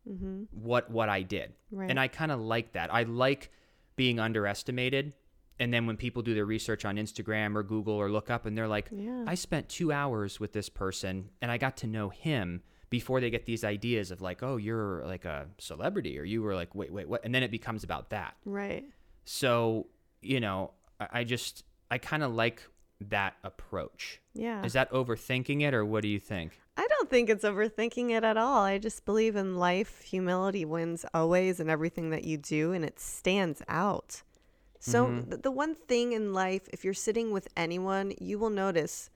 Mm-hmm. 0.09 0.45
what 0.51 0.91
what 0.91 1.09
I 1.09 1.23
did. 1.23 1.53
Right. 1.71 1.89
And 1.89 1.99
I 2.01 2.09
kind 2.09 2.33
of 2.33 2.41
like 2.41 2.73
that. 2.73 2.93
I 2.93 3.05
like 3.05 3.51
being 3.97 4.19
underestimated. 4.19 5.15
And 5.61 5.73
then 5.73 5.87
when 5.87 5.97
people 5.97 6.23
do 6.23 6.35
their 6.35 6.45
research 6.47 6.85
on 6.85 6.97
Instagram 6.97 7.55
or 7.55 7.63
Google 7.63 7.95
or 7.95 8.11
look 8.11 8.31
up 8.31 8.47
and 8.47 8.59
they're 8.59 8.67
like, 8.67 8.89
Yeah. 8.91 9.25
I 9.27 9.37
spent 9.37 9.69
two 9.69 9.93
hours 9.93 10.41
with 10.41 10.53
this 10.53 10.69
person 10.69 11.31
and 11.41 11.51
I 11.53 11.59
got 11.59 11.77
to 11.79 11.87
know 11.87 12.09
him 12.09 12.63
before 12.91 13.21
they 13.21 13.31
get 13.31 13.47
these 13.47 13.63
ideas 13.65 14.11
of 14.11 14.21
like, 14.21 14.43
oh, 14.43 14.57
you're 14.57 15.05
like 15.07 15.25
a 15.25 15.47
celebrity 15.59 16.19
or 16.19 16.25
you 16.25 16.43
were 16.43 16.55
like, 16.55 16.75
wait, 16.75 16.93
wait, 16.93 17.09
what? 17.09 17.25
And 17.25 17.35
then 17.35 17.43
it 17.43 17.51
becomes 17.51 17.85
about 17.85 18.11
that. 18.11 18.35
Right. 18.45 18.85
So, 19.25 19.87
you 20.21 20.41
know, 20.41 20.73
I 21.01 21.21
I 21.21 21.25
just, 21.25 21.65
I 21.91 21.99
kind 21.99 22.23
of 22.25 22.35
like 22.35 22.63
that 23.11 23.35
approach. 23.43 24.21
Yeah. 24.35 24.65
Is 24.65 24.73
that 24.75 24.91
overthinking 24.91 25.63
it 25.63 25.75
or 25.75 25.85
what 25.85 26.03
do 26.03 26.09
you 26.09 26.19
think? 26.19 26.53
I 26.77 26.87
don't 26.89 27.11
think 27.11 27.29
it's 27.29 27.45
overthinking 27.45 28.11
it 28.11 28.25
at 28.25 28.37
all. 28.37 28.63
I 28.63 28.79
just 28.79 29.05
believe 29.05 29.37
in 29.37 29.57
life, 29.57 30.01
humility 30.03 30.65
wins 30.65 31.05
always 31.13 31.61
in 31.61 31.69
everything 31.69 32.11
that 32.11 32.25
you 32.25 32.39
do, 32.39 32.73
and 32.73 32.85
it 32.85 32.99
stands 32.99 33.61
out. 33.69 34.23
So, 34.81 35.07
mm-hmm. 35.07 35.31
th- 35.31 35.43
the 35.43 35.51
one 35.51 35.75
thing 35.75 36.13
in 36.13 36.33
life, 36.33 36.69
if 36.73 36.85
you're 36.85 36.95
sitting 36.95 37.31
with 37.31 37.47
anyone, 37.57 38.15
you 38.19 38.39
will 38.39 38.51
notice 38.51 39.11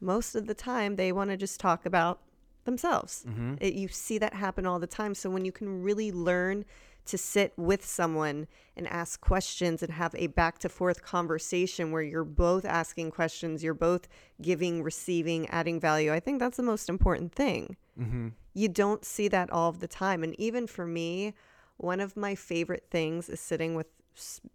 most 0.00 0.34
of 0.34 0.46
the 0.46 0.54
time 0.54 0.96
they 0.96 1.12
want 1.12 1.30
to 1.30 1.36
just 1.36 1.60
talk 1.60 1.86
about 1.86 2.20
themselves. 2.64 3.24
Mm-hmm. 3.28 3.54
It, 3.60 3.74
you 3.74 3.88
see 3.88 4.18
that 4.18 4.34
happen 4.34 4.66
all 4.66 4.78
the 4.78 4.86
time. 4.86 5.14
So, 5.14 5.30
when 5.30 5.44
you 5.44 5.52
can 5.52 5.82
really 5.82 6.10
learn 6.10 6.64
to 7.04 7.18
sit 7.18 7.52
with 7.56 7.84
someone 7.84 8.46
and 8.76 8.86
ask 8.88 9.20
questions 9.20 9.82
and 9.82 9.92
have 9.92 10.14
a 10.16 10.28
back 10.28 10.58
to 10.60 10.68
forth 10.68 11.02
conversation 11.02 11.90
where 11.90 12.02
you're 12.02 12.24
both 12.24 12.64
asking 12.64 13.10
questions, 13.10 13.62
you're 13.62 13.74
both 13.74 14.08
giving, 14.40 14.82
receiving, 14.82 15.48
adding 15.48 15.80
value. 15.80 16.12
I 16.12 16.20
think 16.20 16.38
that's 16.38 16.56
the 16.56 16.62
most 16.62 16.88
important 16.88 17.32
thing. 17.32 17.76
Mm-hmm. 18.00 18.28
You 18.54 18.68
don't 18.68 19.04
see 19.04 19.28
that 19.28 19.50
all 19.50 19.68
of 19.68 19.80
the 19.80 19.88
time. 19.88 20.22
And 20.22 20.38
even 20.38 20.66
for 20.66 20.86
me, 20.86 21.34
one 21.76 22.00
of 22.00 22.16
my 22.16 22.34
favorite 22.34 22.86
things 22.90 23.28
is 23.28 23.40
sitting 23.40 23.74
with 23.74 23.86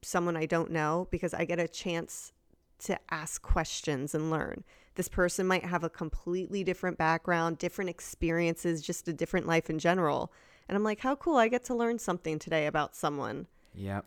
someone 0.01 0.37
I 0.37 0.45
don't 0.45 0.71
know 0.71 1.07
because 1.11 1.33
I 1.33 1.45
get 1.45 1.59
a 1.59 1.67
chance 1.67 2.31
to 2.79 2.97
ask 3.09 3.41
questions 3.41 4.13
and 4.13 4.29
learn. 4.29 4.63
This 4.95 5.09
person 5.09 5.45
might 5.47 5.65
have 5.65 5.83
a 5.83 5.89
completely 5.89 6.63
different 6.63 6.97
background, 6.97 7.57
different 7.57 7.89
experiences, 7.89 8.81
just 8.81 9.07
a 9.07 9.13
different 9.13 9.47
life 9.47 9.69
in 9.69 9.79
general. 9.79 10.31
And 10.67 10.75
I'm 10.75 10.83
like, 10.83 10.99
how 10.99 11.15
cool. 11.15 11.37
I 11.37 11.47
get 11.47 11.63
to 11.65 11.75
learn 11.75 11.99
something 11.99 12.39
today 12.39 12.67
about 12.67 12.95
someone. 12.95 13.47
Yep. 13.73 14.05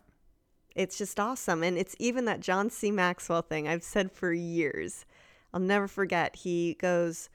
It's 0.75 0.97
just 0.97 1.19
awesome. 1.19 1.63
And 1.63 1.77
it's 1.77 1.95
even 1.99 2.25
that 2.25 2.39
John 2.39 2.69
C. 2.69 2.91
Maxwell 2.91 3.41
thing 3.41 3.67
I've 3.67 3.83
said 3.83 4.11
for 4.11 4.31
years. 4.31 5.05
I'll 5.53 5.59
never 5.59 5.87
forget. 5.87 6.35
He 6.37 6.75
goes, 6.75 7.29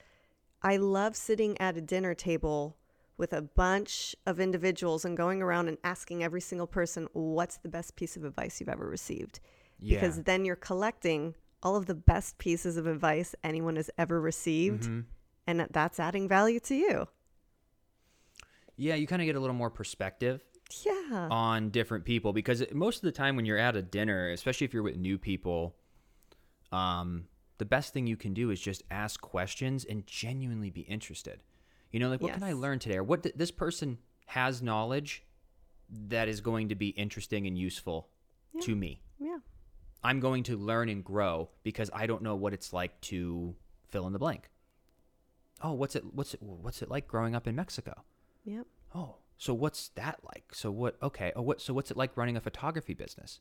I 0.63 0.77
love 0.79 1.17
sitting 1.17 1.61
at 1.61 1.77
a 1.77 1.83
dinner 1.83 2.15
table 2.15 2.77
with 3.19 3.33
a 3.33 3.43
bunch 3.43 4.15
of 4.27 4.41
individuals 4.41 5.05
and 5.05 5.17
going 5.17 5.43
around 5.43 5.69
and 5.69 5.79
asking 5.85 6.23
every 6.23 6.41
single 6.41 6.67
person, 6.67 7.09
what's 7.13 7.57
the 7.59 7.69
best 7.69 7.97
piece 7.97 8.17
of 8.17 8.25
advice 8.25 8.61
you've 8.61 8.69
ever 8.69 8.89
received? 8.89 9.41
Yeah. 9.81 9.97
Because 9.97 10.23
then 10.23 10.45
you're 10.45 10.57
collecting 10.57 11.35
all 11.63 11.77
of 11.77 11.87
the 11.87 11.95
best 11.95 12.39
pieces 12.39 12.77
of 12.77 12.87
advice 12.87 13.35
anyone 13.43 13.77
has 13.77 13.91
ever 13.99 14.21
received. 14.21 14.85
Mm-hmm. 14.85 15.01
And 15.47 15.67
that's 15.71 16.01
adding 16.01 16.29
value 16.29 16.61
to 16.61 16.75
you. 16.75 17.09
Yeah, 18.77 18.95
you 18.95 19.07
kind 19.07 19.23
of 19.23 19.27
get 19.27 19.37
a 19.37 19.41
little 19.41 19.55
more 19.57 19.71
perspective 19.71 20.43
Yeah. 20.85 21.29
on 21.31 21.71
different 21.71 22.05
people 22.05 22.33
because 22.33 22.63
most 22.73 22.97
of 22.97 23.03
the 23.03 23.13
time 23.13 23.37
when 23.37 23.45
you're 23.47 23.59
at 23.59 23.77
a 23.77 23.83
dinner, 23.83 24.31
especially 24.31 24.65
if 24.67 24.75
you're 24.75 24.83
with 24.83 24.97
new 24.97 25.19
people, 25.19 25.77
um, 26.73 27.27
the 27.59 27.65
best 27.65 27.93
thing 27.93 28.07
you 28.07 28.17
can 28.17 28.35
do 28.35 28.51
is 28.51 28.61
just 28.61 28.83
ask 28.91 29.21
questions 29.21 29.85
and 29.85 30.07
genuinely 30.07 30.71
be 30.71 30.83
interested. 30.83 31.43
You 31.91 32.01
know, 32.01 32.09
like 32.11 32.21
what 32.21 32.35
can 32.35 32.43
I 32.43 32.53
learn 32.53 32.79
today, 32.79 32.97
or 32.97 33.05
what 33.05 33.23
th- 33.23 33.35
this 33.37 33.51
person 33.51 33.99
has 34.27 34.61
knowledge 34.61 35.23
that 35.89 36.29
is 36.29 36.41
going 36.41 36.69
to 36.69 36.75
be 36.75 36.89
interesting 36.89 37.47
and 37.47 37.57
useful 37.57 38.09
to 38.61 38.75
me. 38.75 39.01
Yeah. 39.21 39.39
I'm 40.03 40.19
going 40.21 40.43
to 40.45 40.57
learn 40.57 40.89
and 40.89 41.05
grow 41.05 41.49
because 41.63 41.91
I 41.95 42.07
don't 42.07 42.23
know 42.23 42.35
what 42.35 42.53
it's 42.53 42.73
like 42.73 43.01
to 43.03 43.55
fill 43.89 44.07
in 44.07 44.13
the 44.13 44.19
blank. 44.19 44.51
Oh, 45.63 45.73
what's 45.73 45.95
it? 45.97 46.05
What's 46.13 46.35
it? 46.35 46.43
What's 46.43 46.83
it 46.83 46.91
like 46.91 47.07
growing 47.09 47.35
up 47.35 47.47
in 47.47 47.55
Mexico? 47.57 48.05
Yep. 48.47 48.67
Oh, 48.95 49.17
so 49.37 49.53
what's 49.53 49.89
that 49.91 50.21
like? 50.25 50.55
So 50.55 50.71
what? 50.71 50.97
Okay. 51.03 51.33
Oh, 51.37 51.43
what? 51.43 51.61
So 51.61 51.75
what's 51.75 51.91
it 51.91 51.97
like 51.97 52.17
running 52.17 52.37
a 52.37 52.41
photography 52.41 52.95
business? 52.95 53.41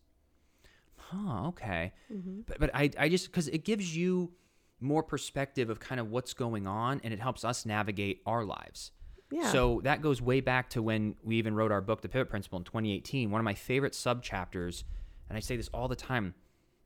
Huh. 0.98 1.48
Okay. 1.48 1.94
Mm-hmm. 2.12 2.42
But 2.48 2.60
but 2.60 2.72
I 2.74 2.90
I 3.00 3.10
just 3.10 3.28
because 3.28 3.48
it 3.48 3.64
gives 3.64 3.96
you 3.96 4.34
more 4.82 5.04
perspective 5.04 5.70
of 5.70 5.80
kind 5.80 6.02
of 6.02 6.10
what's 6.12 6.34
going 6.34 6.68
on, 6.68 7.00
and 7.04 7.14
it 7.14 7.20
helps 7.20 7.46
us 7.46 7.66
navigate 7.66 8.22
our 8.26 8.44
lives. 8.44 8.92
Yeah. 9.32 9.52
So 9.52 9.82
that 9.84 10.02
goes 10.02 10.22
way 10.22 10.42
back 10.42 10.70
to 10.72 10.82
when 10.82 11.16
we 11.24 11.38
even 11.38 11.56
wrote 11.56 11.72
our 11.72 11.82
book, 11.82 12.02
The 12.02 12.10
Pivot 12.10 12.30
Principle, 12.30 12.60
in 12.60 12.66
2018. 12.66 13.32
One 13.32 13.40
of 13.40 13.46
my 13.46 13.54
favorite 13.54 13.96
sub 13.96 14.22
chapters, 14.22 14.84
and 15.30 15.38
I 15.38 15.42
say 15.42 15.56
this 15.56 15.70
all 15.74 15.88
the 15.88 15.96
time, 15.96 16.36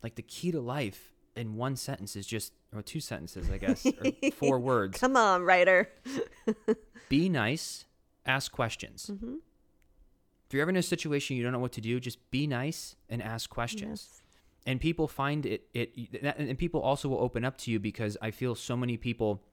like 0.04 0.16
the 0.16 0.22
key 0.22 0.52
to 0.52 0.62
life 0.62 1.14
in 1.36 1.56
one 1.56 1.76
sentence 1.76 2.16
is 2.16 2.26
just, 2.26 2.54
or 2.74 2.82
two 2.82 3.00
sentences, 3.00 3.50
I 3.50 3.58
guess, 3.58 3.86
or 3.86 4.32
four 4.34 4.60
words. 4.60 4.98
Come 4.98 5.18
on, 5.18 5.44
writer. 5.44 5.90
Be 7.10 7.28
nice, 7.30 7.86
ask 8.30 8.52
questions. 8.52 9.10
Mm-hmm. 9.12 9.36
If 10.48 10.54
you're 10.54 10.62
ever 10.62 10.72
in 10.72 10.78
a 10.78 10.84
situation 10.84 11.38
you 11.38 11.44
don't 11.44 11.52
know 11.52 11.60
what 11.60 11.74
to 11.74 11.82
do, 11.82 12.00
just 12.00 12.32
be 12.32 12.48
nice 12.48 12.96
and 13.10 13.22
ask 13.22 13.50
questions. 13.50 14.08
Yes. 14.10 14.22
And 14.66 14.82
people 14.82 15.08
find 15.08 15.46
it, 15.46 15.64
it, 15.74 15.90
and 16.24 16.58
people 16.58 16.82
also 16.82 17.08
will 17.10 17.20
open 17.20 17.46
up 17.46 17.58
to 17.60 17.72
you 17.72 17.80
because 17.80 18.18
I 18.22 18.32
feel 18.32 18.56
so 18.56 18.76
many 18.76 18.98
people 18.98 19.44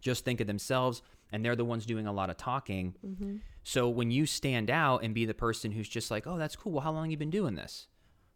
just 0.00 0.24
think 0.24 0.40
of 0.40 0.46
themselves 0.46 1.02
and 1.30 1.44
they're 1.44 1.56
the 1.56 1.64
ones 1.64 1.86
doing 1.86 2.06
a 2.06 2.12
lot 2.12 2.30
of 2.30 2.36
talking. 2.36 2.94
Mm-hmm. 3.06 3.36
So 3.62 3.88
when 3.88 4.10
you 4.10 4.26
stand 4.26 4.70
out 4.70 5.02
and 5.02 5.14
be 5.14 5.24
the 5.24 5.34
person 5.34 5.72
who's 5.72 5.88
just 5.88 6.10
like, 6.10 6.26
oh, 6.26 6.38
that's 6.38 6.56
cool. 6.56 6.72
Well, 6.72 6.82
how 6.82 6.92
long 6.92 7.10
you 7.10 7.16
been 7.16 7.30
doing 7.30 7.54
this? 7.54 7.88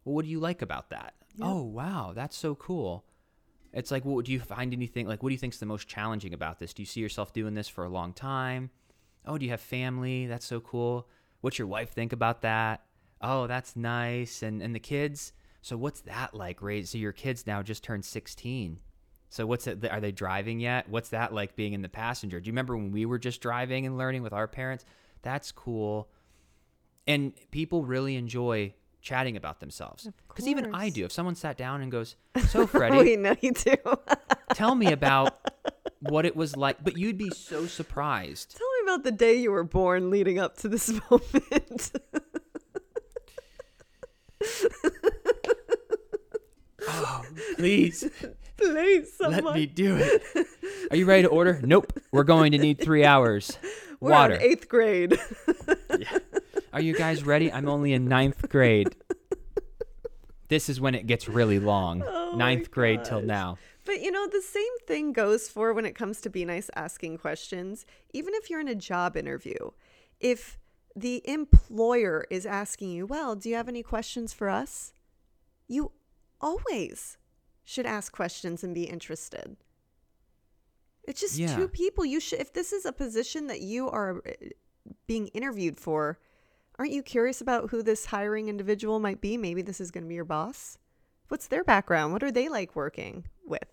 Well, 0.03 0.15
what 0.15 0.25
do 0.25 0.31
you 0.31 0.39
like 0.39 0.61
about 0.61 0.89
that? 0.89 1.13
Oh, 1.41 1.61
wow, 1.63 2.13
that's 2.15 2.35
so 2.35 2.55
cool. 2.55 3.05
It's 3.73 3.91
like, 3.91 4.05
well, 4.05 4.21
do 4.21 4.31
you 4.31 4.39
find 4.39 4.73
anything 4.73 5.07
like 5.07 5.21
what 5.21 5.29
do 5.29 5.33
you 5.33 5.39
think's 5.39 5.59
the 5.59 5.65
most 5.65 5.87
challenging 5.87 6.33
about 6.33 6.59
this? 6.59 6.73
Do 6.73 6.81
you 6.81 6.85
see 6.85 7.01
yourself 7.01 7.33
doing 7.33 7.53
this 7.53 7.67
for 7.67 7.83
a 7.83 7.89
long 7.89 8.13
time? 8.13 8.71
Oh, 9.27 9.37
do 9.37 9.45
you 9.45 9.51
have 9.51 9.61
family? 9.61 10.25
That's 10.27 10.45
so 10.45 10.59
cool. 10.59 11.07
What's 11.41 11.59
your 11.59 11.67
wife 11.67 11.91
think 11.91 12.13
about 12.13 12.41
that? 12.41 12.83
Oh, 13.21 13.47
that's 13.47 13.75
nice. 13.75 14.41
And 14.43 14.61
and 14.61 14.73
the 14.73 14.79
kids. 14.79 15.33
So 15.61 15.75
what's 15.77 16.01
that 16.01 16.33
like? 16.33 16.61
Right. 16.61 16.87
So 16.87 16.97
your 16.97 17.11
kids 17.11 17.45
now 17.45 17.61
just 17.61 17.83
turned 17.83 18.05
16. 18.05 18.79
So 19.29 19.45
what's 19.45 19.67
it? 19.67 19.85
Are 19.89 19.99
they 19.99 20.11
driving 20.11 20.59
yet? 20.59 20.87
What's 20.89 21.09
that 21.09 21.33
like 21.33 21.55
being 21.55 21.73
in 21.73 21.81
the 21.81 21.89
passenger? 21.89 22.39
Do 22.39 22.47
you 22.47 22.53
remember 22.53 22.77
when 22.77 22.91
we 22.91 23.05
were 23.05 23.19
just 23.19 23.41
driving 23.41 23.85
and 23.85 23.97
learning 23.97 24.23
with 24.23 24.33
our 24.33 24.47
parents? 24.47 24.85
That's 25.21 25.51
cool. 25.51 26.09
And 27.05 27.33
people 27.51 27.83
really 27.83 28.15
enjoy 28.15 28.73
chatting 29.01 29.37
about 29.37 29.59
themselves. 29.59 30.09
Because 30.27 30.47
even 30.47 30.73
I 30.73 30.89
do. 30.89 31.05
If 31.05 31.11
someone 31.11 31.35
sat 31.35 31.57
down 31.57 31.81
and 31.81 31.91
goes, 31.91 32.15
"So 32.49 32.67
Freddie, 32.67 32.97
we 32.97 33.15
know 33.15 33.35
you 33.41 33.51
do. 33.51 33.75
tell 34.53 34.75
me 34.75 34.91
about 34.91 35.39
what 35.99 36.25
it 36.25 36.35
was 36.35 36.55
like," 36.55 36.83
but 36.83 36.97
you'd 36.97 37.17
be 37.17 37.29
so 37.29 37.65
surprised. 37.65 38.57
Tell 38.57 38.66
about 38.87 39.03
the 39.03 39.11
day 39.11 39.35
you 39.35 39.51
were 39.51 39.63
born 39.63 40.09
leading 40.09 40.39
up 40.39 40.57
to 40.57 40.69
this 40.69 40.89
moment. 41.11 41.91
Oh, 46.89 47.25
please 47.57 48.09
Please, 48.57 49.13
someone. 49.13 49.43
let 49.43 49.55
me 49.55 49.65
do 49.67 49.97
it. 49.97 50.47
Are 50.89 50.97
you 50.97 51.05
ready 51.05 51.21
to 51.23 51.27
order? 51.29 51.59
Nope. 51.63 51.93
We're 52.11 52.23
going 52.23 52.53
to 52.53 52.57
need 52.57 52.81
three 52.81 53.05
hours. 53.05 53.57
We're 53.99 54.11
Water. 54.11 54.37
eighth 54.41 54.67
grade. 54.67 55.19
Are 56.73 56.81
you 56.81 56.95
guys 56.95 57.23
ready? 57.23 57.51
I'm 57.51 57.69
only 57.69 57.93
in 57.93 58.05
ninth 58.05 58.49
grade. 58.49 58.95
This 60.49 60.69
is 60.69 60.79
when 60.79 60.95
it 60.95 61.07
gets 61.07 61.27
really 61.27 61.59
long. 61.59 62.03
Oh 62.29 62.35
Ninth 62.35 62.71
grade 62.71 63.05
till 63.05 63.21
now. 63.21 63.57
But 63.85 64.01
you 64.01 64.11
know, 64.11 64.27
the 64.27 64.41
same 64.41 64.77
thing 64.85 65.13
goes 65.13 65.47
for 65.47 65.73
when 65.73 65.85
it 65.85 65.95
comes 65.95 66.19
to 66.21 66.29
be 66.29 66.43
nice 66.43 66.69
asking 66.75 67.19
questions. 67.19 67.85
Even 68.13 68.33
if 68.33 68.49
you're 68.49 68.59
in 68.59 68.67
a 68.67 68.75
job 68.75 69.15
interview, 69.15 69.71
if 70.19 70.59
the 70.93 71.21
employer 71.23 72.25
is 72.29 72.45
asking 72.45 72.91
you, 72.91 73.05
Well, 73.05 73.35
do 73.35 73.47
you 73.49 73.55
have 73.55 73.69
any 73.69 73.81
questions 73.81 74.33
for 74.33 74.49
us? 74.49 74.91
You 75.69 75.93
always 76.41 77.17
should 77.63 77.85
ask 77.85 78.11
questions 78.11 78.61
and 78.63 78.75
be 78.75 78.83
interested. 78.83 79.55
It's 81.03 81.21
just 81.21 81.37
Yeah. 81.37 81.55
two 81.55 81.69
people. 81.69 82.03
You 82.05 82.19
should, 82.19 82.39
if 82.41 82.51
this 82.51 82.73
is 82.73 82.85
a 82.85 82.91
position 82.91 83.47
that 83.47 83.61
you 83.61 83.89
are 83.89 84.17
uh, 84.17 84.31
being 85.07 85.27
interviewed 85.27 85.79
for, 85.79 86.19
aren't 86.79 86.91
you 86.91 87.01
curious 87.03 87.41
about 87.41 87.69
who 87.71 87.81
this 87.83 88.05
hiring 88.05 88.49
individual 88.49 88.99
might 88.99 89.21
be? 89.21 89.37
Maybe 89.37 89.61
this 89.61 89.81
is 89.81 89.91
going 89.91 90.03
to 90.03 90.07
be 90.07 90.15
your 90.15 90.25
boss. 90.25 90.77
What's 91.29 91.47
their 91.47 91.63
background? 91.63 92.13
What 92.13 92.23
are 92.23 92.31
they 92.31 92.49
like 92.49 92.75
working 92.75 93.25
with? 93.45 93.65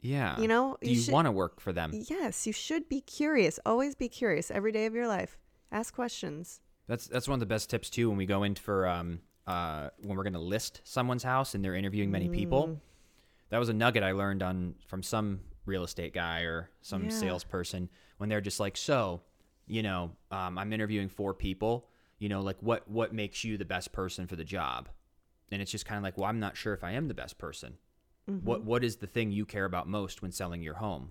Yeah. 0.00 0.38
You 0.40 0.48
know, 0.48 0.76
do 0.80 0.88
you 0.90 0.96
you 0.96 1.02
should- 1.02 1.12
want 1.12 1.26
to 1.26 1.32
work 1.32 1.60
for 1.60 1.72
them? 1.72 1.90
Yes, 1.94 2.46
you 2.46 2.52
should 2.52 2.88
be 2.88 3.00
curious. 3.00 3.58
Always 3.66 3.94
be 3.94 4.08
curious 4.08 4.50
every 4.50 4.72
day 4.72 4.86
of 4.86 4.94
your 4.94 5.06
life. 5.08 5.38
Ask 5.72 5.94
questions. 5.94 6.60
That's 6.86 7.06
that's 7.06 7.28
one 7.28 7.34
of 7.34 7.40
the 7.40 7.46
best 7.46 7.70
tips 7.70 7.90
too 7.90 8.08
when 8.08 8.16
we 8.18 8.26
go 8.26 8.42
in 8.42 8.54
for 8.56 8.86
um 8.88 9.20
uh 9.46 9.90
when 10.02 10.16
we're 10.16 10.24
gonna 10.24 10.40
list 10.40 10.80
someone's 10.84 11.22
house 11.22 11.54
and 11.54 11.64
they're 11.64 11.74
interviewing 11.76 12.10
many 12.10 12.28
Mm. 12.28 12.34
people. 12.34 12.80
That 13.50 13.58
was 13.58 13.68
a 13.68 13.72
nugget 13.74 14.02
I 14.02 14.12
learned 14.12 14.42
on 14.42 14.74
from 14.86 15.02
some 15.02 15.40
real 15.66 15.84
estate 15.84 16.14
guy 16.14 16.40
or 16.42 16.70
some 16.82 17.04
Yeah. 17.04 17.10
salesperson 17.10 17.90
when 18.16 18.28
they're 18.28 18.40
just 18.40 18.58
like, 18.58 18.76
so, 18.76 19.20
you 19.66 19.82
know, 19.82 20.12
um, 20.30 20.56
I'm 20.58 20.72
interviewing 20.72 21.08
four 21.08 21.34
people. 21.34 21.88
You 22.20 22.28
know, 22.28 22.40
like 22.40 22.58
what 22.60 22.88
what 22.88 23.12
makes 23.12 23.42
you 23.42 23.58
the 23.58 23.64
best 23.64 23.90
person 23.90 24.28
for 24.28 24.36
the 24.36 24.44
job? 24.44 24.88
And 25.50 25.60
it's 25.60 25.72
just 25.72 25.84
kind 25.84 25.98
of 25.98 26.04
like, 26.04 26.16
well, 26.16 26.28
I'm 26.28 26.38
not 26.38 26.56
sure 26.56 26.72
if 26.74 26.84
I 26.84 26.92
am 26.92 27.08
the 27.08 27.14
best 27.14 27.36
person. 27.38 27.78
Mm-hmm. 28.30 28.46
What 28.46 28.62
what 28.62 28.84
is 28.84 28.96
the 28.96 29.08
thing 29.08 29.32
you 29.32 29.44
care 29.44 29.64
about 29.64 29.88
most 29.88 30.22
when 30.22 30.30
selling 30.30 30.62
your 30.62 30.74
home? 30.74 31.10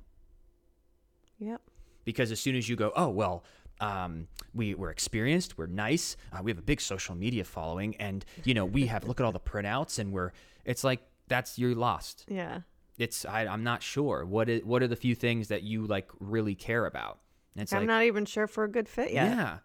Yep. 1.39 1.61
because 2.03 2.31
as 2.31 2.39
soon 2.39 2.55
as 2.55 2.67
you 2.67 2.75
go, 2.75 2.91
oh 2.95 3.09
well, 3.09 3.43
um, 3.79 4.27
we 4.53 4.73
we're 4.75 4.89
experienced, 4.89 5.57
we're 5.57 5.67
nice, 5.67 6.17
uh, 6.33 6.41
we 6.43 6.51
have 6.51 6.57
a 6.57 6.61
big 6.63 6.81
social 6.81 7.15
media 7.15 7.43
following, 7.45 7.95
and 7.95 8.25
you 8.43 8.53
know 8.53 8.65
we 8.65 8.87
have 8.87 9.05
look 9.05 9.19
at 9.21 9.25
all 9.25 9.31
the 9.31 9.39
printouts, 9.39 9.99
and 9.99 10.11
we're 10.11 10.31
it's 10.65 10.83
like 10.83 11.01
that's 11.27 11.57
you're 11.57 11.75
lost. 11.75 12.25
Yeah. 12.27 12.61
It's 12.97 13.23
I, 13.23 13.45
I'm 13.45 13.63
not 13.63 13.81
sure 13.81 14.25
what 14.25 14.49
is 14.49 14.65
what 14.65 14.83
are 14.83 14.87
the 14.87 14.97
few 14.97 15.15
things 15.15 15.47
that 15.47 15.63
you 15.63 15.87
like 15.87 16.09
really 16.19 16.55
care 16.55 16.85
about. 16.85 17.19
And 17.55 17.63
it's 17.63 17.71
I'm 17.71 17.79
like 17.79 17.87
not 17.87 18.03
even 18.03 18.25
sure 18.25 18.47
for 18.47 18.65
a 18.65 18.69
good 18.69 18.89
fit 18.89 19.11
yet. 19.13 19.29
yeah, 19.29 19.57